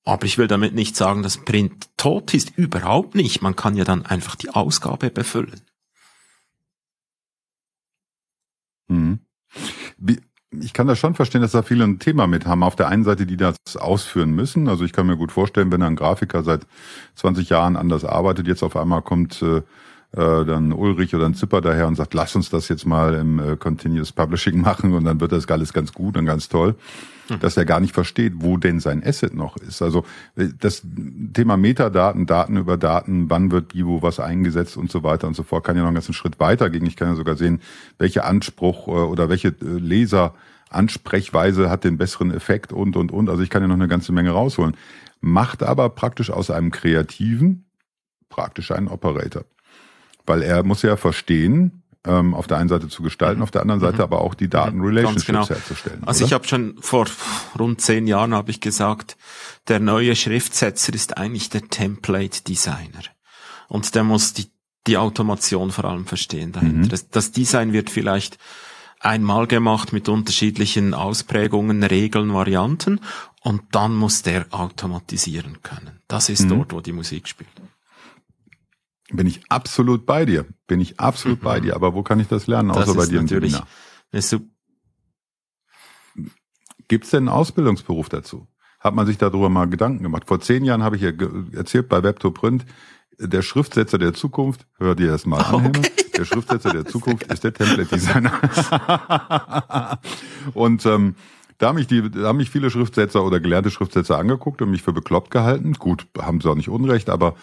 Aber 0.03 0.25
ich 0.25 0.37
will 0.37 0.47
damit 0.47 0.73
nicht 0.73 0.97
sagen, 0.97 1.23
dass 1.23 1.37
Print 1.37 1.87
tot 1.95 2.33
ist. 2.33 2.57
Überhaupt 2.57 3.15
nicht. 3.15 3.41
Man 3.41 3.55
kann 3.55 3.77
ja 3.77 3.85
dann 3.85 4.05
einfach 4.05 4.35
die 4.35 4.49
Ausgabe 4.49 5.09
befüllen. 5.09 5.61
Mhm. 8.89 9.19
Wie, 9.97 10.19
ich 10.63 10.73
kann 10.73 10.87
das 10.87 10.97
schon 10.97 11.13
verstehen, 11.13 11.41
dass 11.41 11.51
da 11.51 11.61
viele 11.61 11.83
ein 11.83 11.99
Thema 11.99 12.27
mit 12.27 12.45
haben. 12.45 12.63
Auf 12.63 12.75
der 12.75 12.87
einen 12.87 13.03
Seite, 13.03 13.25
die 13.25 13.37
das 13.37 13.55
ausführen 13.77 14.31
müssen. 14.31 14.67
Also 14.67 14.85
ich 14.85 14.93
kann 14.93 15.07
mir 15.07 15.17
gut 15.17 15.31
vorstellen, 15.31 15.71
wenn 15.71 15.81
ein 15.81 15.95
Grafiker 15.95 16.43
seit 16.43 16.65
20 17.15 17.49
Jahren 17.49 17.75
anders 17.75 18.05
arbeitet, 18.05 18.47
jetzt 18.47 18.63
auf 18.63 18.75
einmal 18.75 19.01
kommt 19.01 19.41
äh, 19.41 19.61
äh, 20.15 20.45
dann 20.45 20.71
Ulrich 20.73 21.15
oder 21.15 21.25
ein 21.25 21.33
Zipper 21.33 21.61
daher 21.61 21.87
und 21.87 21.95
sagt, 21.95 22.13
lass 22.13 22.35
uns 22.35 22.49
das 22.49 22.69
jetzt 22.69 22.85
mal 22.85 23.15
im 23.15 23.39
äh, 23.39 23.57
Continuous 23.57 24.11
Publishing 24.11 24.61
machen 24.61 24.93
und 24.93 25.05
dann 25.05 25.19
wird 25.19 25.31
das 25.31 25.49
alles 25.49 25.73
ganz 25.73 25.91
gut 25.91 26.17
und 26.17 26.25
ganz 26.25 26.49
toll, 26.49 26.75
mhm. 27.29 27.39
dass 27.39 27.57
er 27.57 27.65
gar 27.65 27.79
nicht 27.79 27.93
versteht, 27.93 28.33
wo 28.37 28.57
denn 28.57 28.79
sein 28.79 29.03
Asset 29.03 29.33
noch 29.33 29.57
ist. 29.57 29.81
Also 29.81 30.05
äh, 30.35 30.49
das 30.59 30.83
Thema 31.33 31.57
Metadaten, 31.57 32.27
Daten 32.27 32.57
über 32.57 32.77
Daten, 32.77 33.29
wann 33.29 33.51
wird 33.51 33.73
wie 33.73 33.85
wo 33.85 34.03
was 34.03 34.19
eingesetzt 34.19 34.77
und 34.77 34.91
so 34.91 35.03
weiter 35.03 35.27
und 35.27 35.35
so 35.35 35.41
fort, 35.41 35.63
kann 35.63 35.75
ja 35.75 35.81
noch 35.81 35.87
einen 35.87 35.95
ganzen 35.95 36.13
Schritt 36.13 36.39
weitergehen. 36.39 36.85
Ich 36.85 36.95
kann 36.95 37.07
ja 37.09 37.15
sogar 37.15 37.35
sehen, 37.35 37.59
welche 37.97 38.23
Anspruch 38.23 38.87
äh, 38.87 38.91
oder 38.91 39.29
welche 39.29 39.47
äh, 39.47 39.53
Leser 39.61 40.35
Ansprechweise 40.73 41.69
hat 41.69 41.83
den 41.83 41.97
besseren 41.97 42.31
Effekt 42.31 42.73
und, 42.73 42.95
und, 42.95 43.11
und. 43.11 43.29
Also 43.29 43.43
ich 43.43 43.49
kann 43.49 43.61
ja 43.61 43.67
noch 43.67 43.75
eine 43.75 43.87
ganze 43.87 44.11
Menge 44.11 44.31
rausholen. 44.31 44.75
Macht 45.21 45.63
aber 45.63 45.89
praktisch 45.89 46.29
aus 46.29 46.49
einem 46.49 46.71
Kreativen 46.71 47.65
praktisch 48.29 48.71
einen 48.71 48.87
Operator. 48.87 49.45
Weil 50.25 50.41
er 50.41 50.63
muss 50.63 50.81
ja 50.81 50.97
verstehen, 50.97 51.83
ähm, 52.05 52.33
auf 52.33 52.47
der 52.47 52.57
einen 52.57 52.69
Seite 52.69 52.89
zu 52.89 53.01
gestalten, 53.03 53.37
mhm. 53.39 53.43
auf 53.43 53.51
der 53.51 53.61
anderen 53.61 53.79
Seite 53.79 53.97
mhm. 53.97 54.01
aber 54.01 54.21
auch 54.21 54.33
die 54.33 54.49
Datenrelationships 54.49 55.25
genau. 55.25 55.47
herzustellen. 55.47 56.03
Also 56.05 56.19
oder? 56.19 56.27
ich 56.27 56.33
habe 56.33 56.47
schon 56.47 56.75
vor 56.79 57.07
rund 57.57 57.79
zehn 57.79 58.07
Jahren 58.07 58.33
habe 58.33 58.51
ich 58.51 58.59
gesagt, 58.59 59.17
der 59.67 59.79
neue 59.79 60.15
Schriftsetzer 60.15 60.93
ist 60.93 61.17
eigentlich 61.17 61.49
der 61.49 61.69
Template 61.69 62.43
Designer. 62.43 63.03
Und 63.69 63.95
der 63.95 64.03
muss 64.03 64.33
die, 64.33 64.47
die 64.87 64.97
Automation 64.97 65.71
vor 65.71 65.85
allem 65.85 66.05
verstehen 66.05 66.51
dahinter. 66.51 66.85
Mhm. 66.85 66.89
Das, 66.89 67.09
das 67.09 67.31
Design 67.31 67.71
wird 67.71 67.89
vielleicht 67.89 68.37
einmal 69.03 69.47
gemacht 69.47 69.93
mit 69.93 70.09
unterschiedlichen 70.09 70.93
Ausprägungen, 70.93 71.83
Regeln, 71.83 72.33
Varianten 72.33 72.99
und 73.41 73.61
dann 73.71 73.95
muss 73.95 74.21
der 74.21 74.45
automatisieren 74.51 75.61
können. 75.61 75.99
Das 76.07 76.29
ist 76.29 76.45
mhm. 76.45 76.49
dort, 76.49 76.73
wo 76.73 76.81
die 76.81 76.93
Musik 76.93 77.27
spielt. 77.27 77.49
Bin 79.11 79.27
ich 79.27 79.41
absolut 79.49 80.05
bei 80.05 80.25
dir. 80.25 80.45
Bin 80.67 80.79
ich 80.79 80.99
absolut 80.99 81.39
mhm. 81.39 81.43
bei 81.43 81.59
dir. 81.59 81.75
Aber 81.75 81.93
wo 81.93 82.03
kann 82.03 82.19
ich 82.19 82.27
das 82.27 82.47
lernen, 82.47 82.69
das 82.69 82.89
außer 82.89 82.97
bei 82.97 83.05
dir 83.05 83.19
im 83.19 83.27
Seminar? 83.27 83.67
Gibt 86.87 87.05
es 87.05 87.11
denn 87.11 87.27
einen 87.27 87.29
Ausbildungsberuf 87.29 88.09
dazu? 88.09 88.47
Hat 88.79 88.95
man 88.95 89.05
sich 89.05 89.17
darüber 89.17 89.49
mal 89.49 89.65
Gedanken 89.69 90.03
gemacht? 90.03 90.23
Vor 90.27 90.41
zehn 90.41 90.65
Jahren 90.65 90.83
habe 90.83 90.95
ich 90.95 91.01
ja 91.01 91.11
erzählt 91.53 91.89
bei 91.89 91.99
Web2Print, 91.99 92.63
der 93.19 93.41
Schriftsetzer 93.41 93.97
der 93.97 94.13
Zukunft, 94.13 94.65
hör 94.77 94.95
dir 94.95 95.07
das 95.07 95.25
mal 95.25 95.41
an, 95.41 95.65
okay. 95.67 95.89
Der 96.17 96.25
Schriftsetzer 96.25 96.71
der 96.71 96.85
Zukunft 96.85 97.31
ist 97.31 97.43
der 97.43 97.53
Template 97.53 97.95
Designer. 97.95 98.31
und 100.53 100.85
ähm, 100.85 101.15
da 101.57 101.69
haben 101.69 101.75
mich, 101.75 101.87
die, 101.87 102.09
da 102.09 102.27
haben 102.27 102.37
mich 102.37 102.49
viele 102.49 102.69
Schriftsetzer 102.69 103.23
oder 103.23 103.39
gelernte 103.39 103.71
Schriftsetzer 103.71 104.17
angeguckt 104.17 104.61
und 104.61 104.71
mich 104.71 104.81
für 104.81 104.93
bekloppt 104.93 105.31
gehalten. 105.31 105.73
Gut, 105.73 106.07
haben 106.19 106.41
sie 106.41 106.49
auch 106.49 106.55
nicht 106.55 106.69
unrecht, 106.69 107.09
aber 107.09 107.35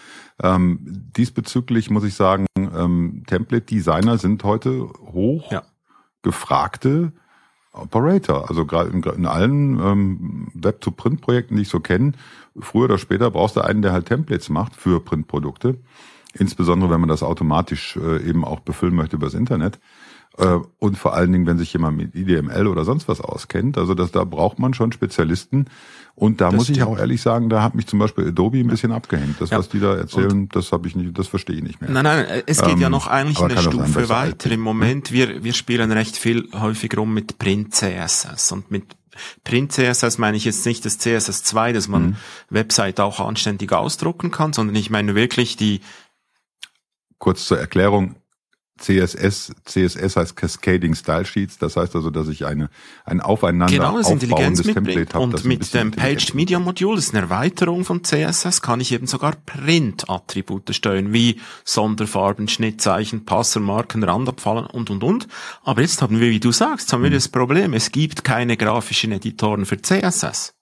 ähm, 0.43 0.79
diesbezüglich 1.17 1.91
muss 1.91 2.05
ich 2.05 2.15
sagen, 2.15 2.47
ähm, 2.57 3.23
Template-Designer 3.27 4.19
sind 4.19 4.45
heute 4.45 4.89
hoch 5.13 5.51
ja. 5.51 5.63
gefragte 6.23 7.13
Operator. 7.73 8.49
Also 8.49 8.67
gerade 8.67 8.91
in, 8.91 9.03
in, 9.03 9.27
allen 9.27 9.79
ähm, 9.81 10.49
Web-to-Print-Projekten, 10.55 11.57
die 11.57 11.63
ich 11.63 11.69
so 11.69 11.81
kenne, 11.81 12.13
früher 12.59 12.85
oder 12.85 12.99
später 12.99 13.31
brauchst 13.31 13.57
du 13.57 13.61
einen, 13.61 13.83
der 13.83 13.93
halt 13.93 14.07
Templates 14.07 14.49
macht 14.49 14.75
für 14.75 15.01
Printprodukte. 15.01 15.79
Insbesondere, 16.35 16.91
wenn 16.91 17.01
man 17.01 17.09
das 17.09 17.23
automatisch 17.23 17.97
äh, 17.97 18.29
eben 18.29 18.45
auch 18.45 18.61
befüllen 18.61 18.95
möchte 18.95 19.17
übers 19.17 19.35
Internet. 19.35 19.81
Äh, 20.39 20.59
und 20.79 20.97
vor 20.97 21.15
allen 21.15 21.33
Dingen, 21.33 21.47
wenn 21.47 21.59
sich 21.59 21.73
jemand 21.73 21.97
mit 21.97 22.15
IDML 22.15 22.69
oder 22.69 22.85
sonst 22.85 23.09
was 23.09 23.21
auskennt. 23.21 23.77
Also 23.77 23.95
das, 23.95 24.13
da 24.13 24.25
braucht 24.25 24.59
man 24.59 24.75
schon 24.75 24.93
Spezialisten. 24.93 25.67
Und 26.15 26.41
da 26.41 26.47
das 26.47 26.55
muss 26.55 26.65
stimmt. 26.65 26.79
ich 26.79 26.85
auch 26.85 26.99
ehrlich 26.99 27.21
sagen, 27.21 27.49
da 27.49 27.63
hat 27.63 27.75
mich 27.75 27.87
zum 27.87 27.99
Beispiel 27.99 28.29
Adobe 28.29 28.59
ein 28.59 28.69
bisschen 28.69 28.93
abgehängt. 28.93 29.41
Das, 29.41 29.51
ja. 29.51 29.59
was 29.59 29.69
die 29.69 29.81
da 29.81 29.97
erzählen, 29.97 30.31
und 30.31 30.57
das 30.57 30.71
habe 30.71 30.87
ich 30.87 30.95
nicht, 30.95 31.19
das 31.19 31.29
verstehe 31.29 31.57
ich 31.57 31.63
nicht 31.63 31.81
mehr. 31.81 31.91
Nein, 31.91 32.05
nein, 32.05 32.43
es 32.47 32.63
geht 32.63 32.75
ähm, 32.75 32.81
ja 32.81 32.91
noch 32.91 33.07
eigentlich 33.07 33.41
eine 33.41 33.61
Stufe 33.61 34.09
weiter. 34.09 34.51
Im 34.51 34.61
Moment, 34.61 35.13
wir, 35.13 35.43
wir 35.43 35.53
spielen 35.53 35.91
recht 35.91 36.17
viel 36.17 36.49
häufig 36.53 36.97
rum 36.97 37.15
mit 37.15 37.39
Print 37.39 37.75
CSS 37.75 38.53
und 38.53 38.71
mit 38.71 38.85
Print 39.45 39.73
CSS 39.73 40.19
meine 40.19 40.37
ich 40.37 40.45
jetzt 40.45 40.65
nicht 40.67 40.85
das 40.85 40.99
CSS 40.99 41.43
2, 41.45 41.73
dass 41.73 41.89
man 41.89 42.03
mhm. 42.03 42.17
Website 42.51 43.01
auch 43.01 43.21
anständig 43.21 43.73
ausdrucken 43.73 44.31
kann, 44.31 44.53
sondern 44.53 44.77
ich 44.77 44.91
meine 44.91 45.15
wirklich 45.15 45.57
die 45.57 45.81
Kurz 47.21 47.47
zur 47.47 47.61
Erklärung, 47.61 48.17
CSS, 48.81 49.53
CSS 49.67 50.17
heißt 50.17 50.37
Cascading 50.37 50.95
Style 50.95 51.27
Sheets, 51.27 51.59
das 51.59 51.77
heißt 51.77 51.95
also, 51.95 52.11
dass 52.11 52.29
ich 52.29 52.47
eine, 52.47 52.71
ein 53.05 53.21
aufeinander 53.21 53.75
genau, 53.75 53.99
das 53.99 54.07
aufbauendes 54.07 54.67
Template 54.67 55.13
habe. 55.13 55.25
Und 55.25 55.45
mit 55.45 55.73
dem 55.75 55.91
Paged 55.91 56.35
Media 56.35 56.59
Module, 56.59 56.97
das 56.97 57.09
ist 57.09 57.15
eine 57.15 57.25
Erweiterung 57.25 57.85
von 57.85 58.03
CSS, 58.03 58.63
kann 58.63 58.81
ich 58.81 58.93
eben 58.93 59.07
sogar 59.07 59.37
Print-Attribute 59.37 60.75
steuern, 60.75 61.13
wie 61.13 61.39
Sonderfarben, 61.63 62.49
Schnittzeichen, 62.49 63.27
Passermarken, 63.27 64.03
Randabfallen 64.03 64.65
und, 64.65 64.89
und, 64.89 65.05
und. 65.05 65.29
Aber 65.63 65.83
jetzt 65.83 66.01
haben 66.01 66.19
wir, 66.19 66.31
wie 66.31 66.41
du 66.41 66.51
sagst, 66.51 66.91
haben 66.95 67.03
wir 67.03 67.11
mhm. 67.11 67.15
das 67.15 67.29
Problem, 67.29 67.75
es 67.75 67.93
gibt 67.93 68.25
keine 68.25 68.57
grafischen 68.57 69.13
Editoren 69.13 69.67
für 69.67 69.81
CSS. 69.81 70.55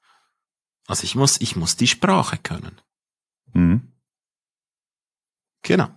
Also 0.88 1.05
ich 1.05 1.14
muss, 1.14 1.40
ich 1.40 1.55
muss 1.55 1.77
die 1.77 1.87
Sprache 1.87 2.37
können. 2.37 2.81
Mhm. 3.53 3.92
Genau 5.62 5.88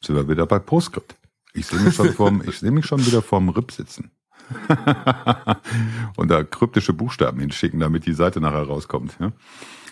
sind 0.00 0.16
wir 0.16 0.28
wieder 0.28 0.46
bei 0.46 0.58
PostScript. 0.58 1.16
Ich 1.54 1.66
sehe 1.66 1.80
mich 1.80 1.94
schon 1.94 2.12
vorm, 2.12 2.42
ich 2.46 2.58
sehe 2.58 2.70
mich 2.70 2.86
schon 2.86 3.04
wieder 3.04 3.22
vorm 3.22 3.48
RIP 3.48 3.72
sitzen. 3.72 4.10
und 6.16 6.28
da 6.28 6.42
kryptische 6.42 6.92
Buchstaben 6.92 7.40
hinschicken, 7.40 7.80
damit 7.80 8.06
die 8.06 8.14
Seite 8.14 8.40
nachher 8.40 8.62
rauskommt. 8.62 9.16
Ja? 9.20 9.32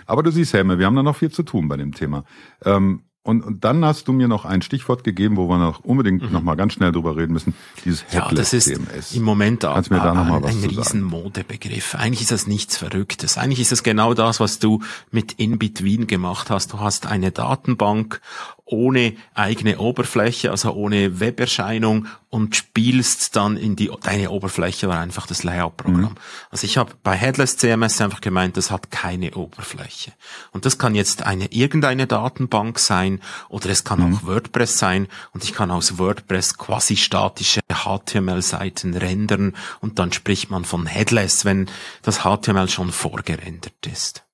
Aber 0.07 0.23
du 0.23 0.31
siehst, 0.31 0.55
Helme, 0.55 0.79
wir 0.79 0.87
haben 0.87 0.97
da 0.97 1.03
noch 1.03 1.16
viel 1.16 1.31
zu 1.31 1.42
tun 1.42 1.69
bei 1.69 1.77
dem 1.77 1.92
Thema. 1.92 2.25
Ähm, 2.64 3.03
und, 3.27 3.42
und 3.42 3.64
dann 3.64 3.85
hast 3.85 4.07
du 4.07 4.12
mir 4.12 4.29
noch 4.29 4.45
ein 4.45 4.62
Stichwort 4.62 5.03
gegeben, 5.03 5.37
wo 5.37 5.49
wir 5.49 5.59
noch 5.59 5.81
unbedingt 5.81 6.23
mhm. 6.23 6.31
noch 6.31 6.42
mal 6.45 6.55
ganz 6.55 6.75
schnell 6.75 6.92
drüber 6.92 7.16
reden 7.16 7.33
müssen. 7.33 7.55
Dieses 7.85 8.05
Headless 8.05 8.31
ja, 8.31 8.35
das 8.37 8.53
ist 8.53 8.64
CMS. 8.66 9.12
Im 9.16 9.25
Moment 9.25 9.62
Kannst 9.62 9.90
mir 9.90 9.99
da 9.99 10.14
noch 10.14 10.25
mal 10.25 10.45
was 10.45 10.55
ein 10.55 10.62
riesen 10.62 11.03
Modebegriff. 11.03 11.97
Eigentlich 11.97 12.21
ist 12.21 12.31
das 12.31 12.47
nichts 12.47 12.77
Verrücktes. 12.77 13.37
Eigentlich 13.37 13.59
ist 13.59 13.73
das 13.73 13.83
genau 13.83 14.14
das, 14.14 14.38
was 14.38 14.61
du 14.61 14.81
mit 15.11 15.33
In-Between 15.33 16.07
gemacht 16.07 16.51
hast. 16.51 16.73
Du 16.73 16.79
hast 16.79 17.07
eine 17.07 17.33
Datenbank 17.33 18.21
ohne 18.68 19.14
eigene 19.33 19.79
Oberfläche, 19.79 20.50
also 20.50 20.72
ohne 20.72 21.20
Weberscheinung 21.20 22.09
und 22.29 22.57
spielst 22.57 23.37
dann 23.37 23.57
in 23.57 23.76
die, 23.76 23.92
deine 24.02 24.31
Oberfläche 24.31 24.88
war 24.88 24.98
einfach 24.98 25.29
das 25.29 25.44
Layout-Programm. 25.44 26.00
Mhm. 26.00 26.18
Also 26.50 26.64
ich 26.64 26.76
habe 26.76 26.92
bei 27.05 27.14
Headless 27.14 27.57
CMS 27.57 28.00
einfach 28.00 28.20
gemeint, 28.20 28.57
das 28.57 28.72
hat 28.72 28.90
keine 28.90 29.35
Oberfläche. 29.35 30.12
Und 30.50 30.66
das 30.66 30.79
kann 30.79 30.96
jetzt 30.96 31.22
eine, 31.22 31.46
irgendeine 31.52 32.09
Datenbank 32.09 32.81
sein 32.81 33.20
oder 33.48 33.70
es 33.70 33.85
kann 33.85 34.00
mhm. 34.00 34.16
auch 34.16 34.26
WordPress 34.26 34.79
sein 34.79 35.07
und 35.33 35.44
ich 35.44 35.55
kann 35.55 35.70
aus 35.70 35.98
WordPress 35.98 36.59
quasi 36.59 36.96
statische 36.96 37.61
HTML-Seiten 37.72 38.94
rendern 38.94 39.55
und 39.81 40.00
dann 40.00 40.12
spricht 40.12 40.50
man 40.50 40.64
von 40.64 40.87
Headless, 40.87 41.44
wenn 41.44 41.70
das 42.02 42.24
HTML 42.24 42.68
schon 42.68 42.90
vorgerendert 42.90 43.87
ist. 43.87 44.24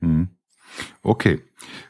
Mhm. 0.00 0.37
Okay, 1.08 1.40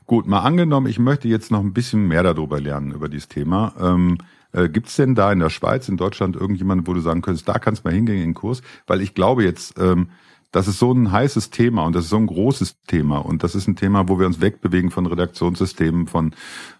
gut. 0.06 0.28
Mal 0.28 0.42
angenommen, 0.42 0.86
ich 0.86 1.00
möchte 1.00 1.26
jetzt 1.26 1.50
noch 1.50 1.58
ein 1.58 1.72
bisschen 1.72 2.06
mehr 2.06 2.22
darüber 2.22 2.60
lernen, 2.60 2.92
über 2.92 3.08
dieses 3.08 3.26
Thema. 3.26 3.72
Ähm, 3.80 4.18
äh, 4.52 4.68
Gibt 4.68 4.86
es 4.86 4.94
denn 4.94 5.16
da 5.16 5.32
in 5.32 5.40
der 5.40 5.50
Schweiz, 5.50 5.88
in 5.88 5.96
Deutschland 5.96 6.36
irgendjemanden, 6.36 6.86
wo 6.86 6.94
du 6.94 7.00
sagen 7.00 7.20
könntest, 7.20 7.48
da 7.48 7.58
kannst 7.58 7.84
du 7.84 7.88
mal 7.88 7.94
hingehen 7.94 8.18
in 8.18 8.28
den 8.28 8.34
Kurs? 8.34 8.62
Weil 8.86 9.00
ich 9.00 9.14
glaube 9.14 9.42
jetzt, 9.42 9.76
ähm, 9.76 10.10
das 10.52 10.68
ist 10.68 10.78
so 10.78 10.92
ein 10.92 11.10
heißes 11.10 11.50
Thema 11.50 11.84
und 11.84 11.96
das 11.96 12.04
ist 12.04 12.10
so 12.10 12.16
ein 12.16 12.28
großes 12.28 12.76
Thema 12.86 13.18
und 13.18 13.42
das 13.42 13.56
ist 13.56 13.66
ein 13.66 13.74
Thema, 13.74 14.08
wo 14.08 14.20
wir 14.20 14.26
uns 14.26 14.40
wegbewegen 14.40 14.92
von 14.92 15.06
Redaktionssystemen, 15.06 16.06
von 16.06 16.32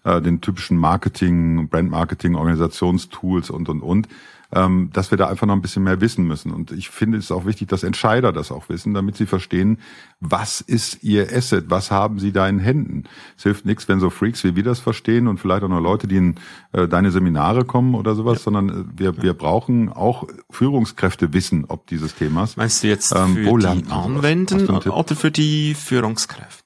äh, 0.05 0.21
den 0.21 0.39
typischen 0.39 0.77
Marketing, 0.77 1.67
Brandmarketing, 1.67 2.35
Organisationstools 2.35 3.49
und 3.49 3.67
und 3.67 3.81
und 3.81 4.07
ähm, 4.51 4.89
dass 4.93 5.11
wir 5.11 5.17
da 5.17 5.27
einfach 5.27 5.45
noch 5.45 5.53
ein 5.53 5.61
bisschen 5.61 5.83
mehr 5.83 6.01
wissen 6.01 6.25
müssen. 6.25 6.51
Und 6.51 6.71
ich 6.71 6.89
finde 6.89 7.17
es 7.17 7.31
auch 7.31 7.45
wichtig, 7.45 7.67
dass 7.67 7.83
Entscheider 7.83 8.31
das 8.31 8.51
auch 8.51 8.69
wissen, 8.69 8.93
damit 8.93 9.15
sie 9.15 9.25
verstehen, 9.25 9.79
was 10.19 10.61
ist 10.61 11.03
ihr 11.03 11.31
Asset, 11.31 11.65
was 11.69 11.91
haben 11.91 12.19
sie 12.19 12.31
da 12.31 12.47
in 12.47 12.59
Händen. 12.59 13.03
Es 13.37 13.43
hilft 13.43 13.65
nichts, 13.65 13.87
wenn 13.87 13.99
so 13.99 14.09
Freaks 14.09 14.43
wie 14.43 14.55
wir 14.55 14.63
das 14.63 14.79
verstehen 14.79 15.27
und 15.27 15.39
vielleicht 15.39 15.63
auch 15.63 15.69
noch 15.69 15.81
Leute, 15.81 16.07
die 16.07 16.17
in 16.17 16.35
äh, 16.71 16.87
deine 16.87 17.11
Seminare 17.11 17.65
kommen 17.65 17.93
oder 17.93 18.15
sowas, 18.15 18.39
ja. 18.39 18.43
sondern 18.45 18.69
äh, 18.69 18.99
wir, 18.99 19.21
wir 19.21 19.33
brauchen 19.33 19.89
auch 19.89 20.27
Führungskräfte 20.49 21.33
wissen, 21.33 21.65
ob 21.67 21.87
dieses 21.87 22.15
Themas. 22.15 22.57
Meinst 22.57 22.83
du 22.83 22.87
jetzt 22.87 23.13
ähm, 23.15 23.35
für 23.35 23.57
die 23.59 23.91
Anwenden 23.91 24.69
oder 24.69 25.15
für 25.15 25.31
die 25.31 25.75
Führungskräfte? 25.75 26.63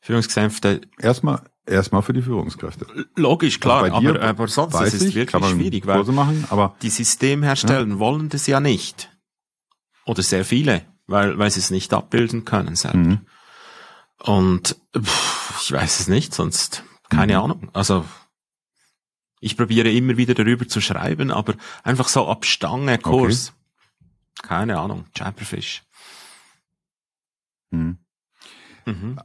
Führungskräfte. 0.00 0.80
Erstmal, 0.98 1.42
Erstmal 1.64 2.02
für 2.02 2.12
die 2.12 2.22
Führungskräfte. 2.22 2.86
Logisch, 3.14 3.60
klar, 3.60 3.84
also 3.84 3.96
aber, 3.96 4.20
aber 4.20 4.48
sonst 4.48 4.80
ist 4.80 4.94
es 4.94 5.14
wirklich 5.14 5.46
schwierig, 5.46 5.86
weil 5.86 6.02
machen, 6.06 6.44
aber, 6.50 6.74
die 6.82 6.90
Systemhersteller 6.90 7.86
ja. 7.86 7.98
wollen 8.00 8.28
das 8.28 8.48
ja 8.48 8.58
nicht. 8.58 9.10
Oder 10.04 10.22
sehr 10.22 10.44
viele, 10.44 10.84
weil, 11.06 11.38
weil 11.38 11.50
sie 11.50 11.60
es 11.60 11.70
nicht 11.70 11.94
abbilden 11.94 12.44
können 12.44 12.74
selber. 12.74 12.98
Mhm. 12.98 13.20
Und 14.18 14.76
pff, 14.96 15.62
ich 15.62 15.72
weiß 15.72 16.00
es 16.00 16.08
nicht, 16.08 16.34
sonst 16.34 16.84
keine 17.08 17.34
mhm. 17.34 17.44
Ahnung. 17.44 17.70
Also 17.72 18.04
ich 19.40 19.56
probiere 19.56 19.90
immer 19.90 20.16
wieder 20.16 20.34
darüber 20.34 20.66
zu 20.66 20.80
schreiben, 20.80 21.30
aber 21.30 21.54
einfach 21.84 22.08
so 22.08 22.26
ab 22.28 22.44
Stange 22.44 22.98
Kurs. 22.98 23.52
Okay. 24.38 24.48
Keine 24.48 24.78
Ahnung, 24.78 25.06
Jabberfish. 25.14 25.82
Mhm. 27.70 27.98
Mhm. 28.86 29.20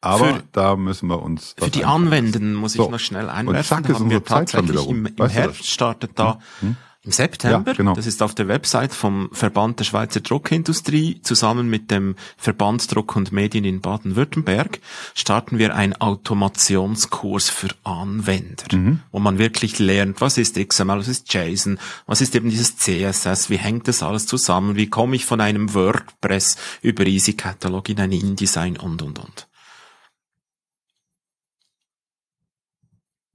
Aber 0.00 0.34
für, 0.34 0.42
da 0.52 0.76
müssen 0.76 1.08
wir 1.08 1.22
uns. 1.22 1.54
Für 1.58 1.70
die 1.70 1.84
Anwendenden 1.84 2.54
muss 2.54 2.74
ich 2.74 2.80
so. 2.80 2.90
noch 2.90 2.98
schnell 2.98 3.28
einwerfen. 3.28 3.78
Und 3.78 3.86
zack, 3.86 3.88
ist 3.88 4.00
unsere 4.00 4.24
Zeit 4.24 4.50
schon 4.50 4.68
wieder 4.68 4.80
rum. 4.80 5.06
Im, 5.06 5.14
im 5.16 5.28
Herbst 5.28 5.66
startet 5.66 6.12
da 6.14 6.38
hm? 6.60 6.68
Hm? 6.68 6.76
Im 7.02 7.12
September, 7.12 7.70
ja, 7.70 7.76
genau. 7.76 7.94
das 7.94 8.06
ist 8.06 8.22
auf 8.22 8.34
der 8.34 8.46
Website 8.46 8.92
vom 8.92 9.30
Verband 9.32 9.80
der 9.80 9.84
Schweizer 9.84 10.20
Druckindustrie, 10.20 11.22
zusammen 11.22 11.70
mit 11.70 11.90
dem 11.90 12.14
Verband 12.36 12.94
Druck 12.94 13.16
und 13.16 13.32
Medien 13.32 13.64
in 13.64 13.80
Baden-Württemberg, 13.80 14.80
starten 15.14 15.56
wir 15.56 15.74
einen 15.74 15.94
Automationskurs 15.94 17.48
für 17.48 17.68
Anwender, 17.84 18.64
mhm. 18.70 19.00
wo 19.12 19.18
man 19.18 19.38
wirklich 19.38 19.78
lernt, 19.78 20.20
was 20.20 20.36
ist 20.36 20.56
XML, 20.56 20.98
was 20.98 21.08
ist 21.08 21.32
JSON, 21.32 21.78
was 22.04 22.20
ist 22.20 22.34
eben 22.34 22.50
dieses 22.50 22.76
CSS, 22.76 23.48
wie 23.48 23.56
hängt 23.56 23.88
das 23.88 24.02
alles 24.02 24.26
zusammen, 24.26 24.76
wie 24.76 24.90
komme 24.90 25.16
ich 25.16 25.24
von 25.24 25.40
einem 25.40 25.72
WordPress 25.72 26.58
über 26.82 27.06
Easy 27.06 27.32
Catalog 27.32 27.88
in 27.88 27.98
ein 28.00 28.12
InDesign 28.12 28.76
und, 28.76 29.00
und, 29.00 29.18
und. 29.18 29.48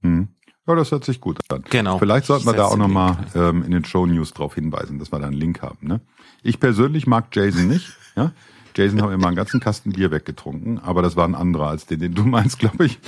Mhm. 0.06 0.28
Ja, 0.66 0.74
das 0.74 0.90
hört 0.90 1.04
sich 1.04 1.20
gut 1.20 1.38
an. 1.48 1.62
Genau. 1.70 1.98
Vielleicht 1.98 2.26
sollten 2.26 2.46
wir 2.46 2.52
da 2.52 2.64
auch 2.64 2.76
nochmal 2.76 3.18
ähm, 3.36 3.62
in 3.62 3.70
den 3.70 3.84
Show 3.84 4.04
News 4.04 4.32
drauf 4.32 4.56
hinweisen, 4.56 4.98
dass 4.98 5.12
wir 5.12 5.20
da 5.20 5.26
einen 5.26 5.36
Link 5.36 5.62
haben. 5.62 5.86
Ne? 5.86 6.00
Ich 6.42 6.58
persönlich 6.58 7.06
mag 7.06 7.34
Jason 7.34 7.68
nicht. 7.68 7.92
Ja? 8.16 8.32
Jason 8.74 9.00
hat 9.00 9.12
immer 9.12 9.28
einen 9.28 9.36
ganzen 9.36 9.60
Kasten 9.60 9.92
Bier 9.92 10.10
weggetrunken, 10.10 10.80
aber 10.80 11.02
das 11.02 11.16
war 11.16 11.26
ein 11.26 11.36
anderer 11.36 11.68
als 11.68 11.86
den, 11.86 12.00
den 12.00 12.14
du 12.14 12.24
meinst, 12.24 12.58
glaube 12.58 12.86
ich. 12.86 12.98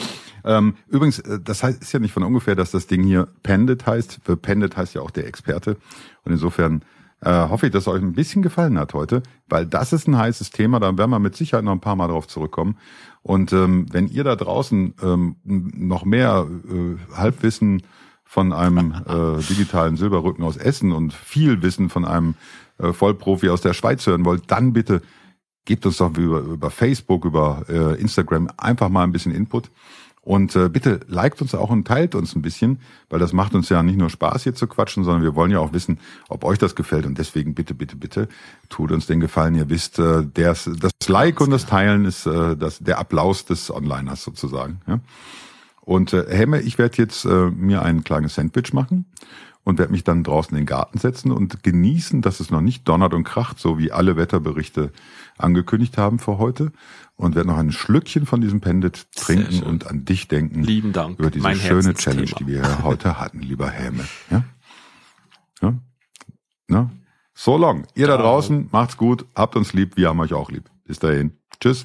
Ähm, 0.45 0.75
übrigens, 0.87 1.19
äh, 1.19 1.41
das 1.43 1.63
heißt, 1.65 1.83
ist 1.83 1.93
ja 1.93 1.99
nicht 1.99 2.13
von 2.13 2.23
ungefähr, 2.23 2.55
dass 2.55 2.71
das 2.71 2.87
Ding 2.87 3.03
hier 3.03 3.29
Pended 3.43 3.87
heißt. 3.87 4.21
Für 4.25 4.37
Pended 4.37 4.77
heißt 4.77 4.95
ja 4.95 5.03
auch 5.03 5.11
der 5.11 5.27
Experte. 5.27 5.77
Und 6.25 6.33
insofern 6.33 6.83
äh, 7.21 7.49
hoffe 7.49 7.67
ich, 7.67 7.73
dass 7.73 7.83
es 7.85 7.89
euch 7.89 8.03
ein 8.03 8.13
bisschen 8.13 8.43
gefallen 8.43 8.79
hat 8.79 8.95
heute, 8.95 9.23
weil 9.49 9.67
das 9.67 9.93
ist 9.93 10.07
ein 10.07 10.17
heißes 10.17 10.51
Thema, 10.51 10.81
da 10.81 10.97
werden 10.97 11.11
wir 11.11 11.19
mit 11.19 11.37
Sicherheit 11.37 11.65
noch 11.65 11.73
ein 11.73 11.81
paar 11.81 11.97
Mal 11.97 12.09
drauf 12.09 12.29
zurückkommen. 12.29 12.77
Und 13.23 13.53
ähm, 13.53 13.87
wenn 13.91 14.09
ihr 14.09 14.25
da 14.25 14.37
draußen 14.37 14.95
ähm, 15.03 15.37
noch 15.45 16.05
mehr 16.05 16.47
äh, 16.49 17.17
Halbwissen 17.17 17.83
von 18.25 18.53
einem 18.53 18.93
äh, 19.07 19.43
digitalen 19.43 19.97
Silberrücken 19.97 20.45
aus 20.45 20.57
Essen 20.57 20.93
und 20.93 21.13
viel 21.13 21.63
Wissen 21.63 21.89
von 21.89 22.05
einem 22.05 22.35
äh, 22.79 22.93
Vollprofi 22.93 23.49
aus 23.49 23.63
der 23.63 23.75
Schweiz 23.75 24.07
hören 24.07 24.25
wollt, 24.25 24.51
dann 24.51 24.73
bitte 24.73 25.03
gebt 25.65 25.85
uns 25.85 25.99
doch 25.99 26.17
über, 26.17 26.41
über 26.41 26.71
Facebook, 26.71 27.25
über 27.25 27.65
äh, 27.69 28.01
Instagram 28.01 28.49
einfach 28.57 28.89
mal 28.89 29.05
ein 29.05 29.13
bisschen 29.13 29.35
Input. 29.35 29.71
Und 30.29 30.55
äh, 30.57 30.69
bitte 30.69 31.01
liked 31.09 31.41
uns 31.41 31.55
auch 31.55 31.71
und 31.71 31.87
teilt 31.87 32.15
uns 32.15 32.37
ein 32.37 32.43
bisschen, 32.43 32.81
weil 33.09 33.19
das 33.19 33.33
macht 33.33 33.55
uns 33.55 33.71
ja 33.71 33.83
nicht 33.83 33.97
nur 33.97 34.11
Spaß 34.11 34.43
hier 34.43 34.55
zu 34.55 34.67
quatschen, 34.67 35.03
sondern 35.03 35.23
wir 35.23 35.35
wollen 35.35 35.51
ja 35.51 35.59
auch 35.59 35.73
wissen, 35.73 36.01
ob 36.29 36.45
euch 36.45 36.59
das 36.59 36.75
gefällt. 36.75 37.07
Und 37.07 37.17
deswegen 37.17 37.55
bitte, 37.55 37.73
bitte, 37.73 37.97
bitte 37.97 38.29
tut 38.69 38.93
uns 38.93 39.07
den 39.07 39.21
Gefallen. 39.21 39.55
Ihr 39.55 39.71
wisst, 39.71 39.99
äh, 39.99 40.27
das, 40.35 40.69
das 40.79 40.93
Like 41.09 41.41
und 41.41 41.49
das 41.49 41.65
Teilen 41.65 42.05
ist 42.05 42.27
äh, 42.27 42.59
das, 42.59 42.79
der 42.79 42.99
Applaus 42.99 43.47
des 43.47 43.71
Onliners 43.71 44.23
sozusagen. 44.23 44.83
Ja? 44.87 45.01
Und 45.81 46.13
äh, 46.13 46.27
Hemme, 46.29 46.61
ich 46.61 46.77
werde 46.77 46.99
jetzt 46.99 47.25
äh, 47.25 47.49
mir 47.49 47.81
ein 47.81 48.05
kleines 48.05 48.35
Sandwich 48.35 48.75
machen 48.75 49.07
und 49.65 49.79
werde 49.79 49.93
mich 49.93 50.05
dann 50.05 50.25
draußen 50.25 50.57
in 50.57 50.63
den 50.63 50.67
Garten 50.67 50.99
setzen 50.99 51.31
und 51.31 51.63
genießen, 51.63 52.23
dass 52.23 52.41
es 52.41 52.51
noch 52.51 52.61
nicht 52.61 52.89
donnert 52.89 53.15
und 53.15 53.25
kracht, 53.25 53.59
so 53.59 53.79
wie 53.79 53.93
alle 53.93 54.17
Wetterberichte 54.17 54.93
angekündigt 55.37 55.99
haben 55.99 56.19
für 56.19 56.39
heute 56.39 56.73
und 57.17 57.35
werde 57.35 57.49
noch 57.49 57.59
ein 57.59 57.73
Schlückchen 57.73 58.27
von 58.27 58.41
diesem 58.41 58.61
Pendant 58.61 59.13
trinken 59.13 59.63
und 59.63 59.87
an 59.87 60.05
dich 60.05 60.29
denken. 60.29 60.63
Lieben 60.63 60.93
Dank. 60.93 61.19
Über 61.19 61.31
diese 61.31 61.43
mein 61.43 61.57
schöne 61.57 61.95
Challenge, 61.95 62.31
die 62.39 62.47
wir 62.47 62.83
heute 62.83 63.21
hatten, 63.21 63.41
lieber 63.41 63.69
Helme. 63.71 64.05
Ja? 64.31 64.45
Ja? 65.61 65.75
Na? 66.69 66.91
So 67.35 67.57
long. 67.57 67.87
Ihr 67.95 68.07
da 68.07 68.17
draußen, 68.17 68.69
macht's 68.73 68.97
gut, 68.97 69.27
habt 69.35 69.55
uns 69.55 69.73
lieb, 69.73 69.97
wir 69.97 70.09
haben 70.09 70.21
euch 70.21 70.33
auch 70.33 70.51
lieb. 70.51 70.65
Bis 70.85 70.99
dahin. 70.99 71.33
Tschüss. 71.61 71.85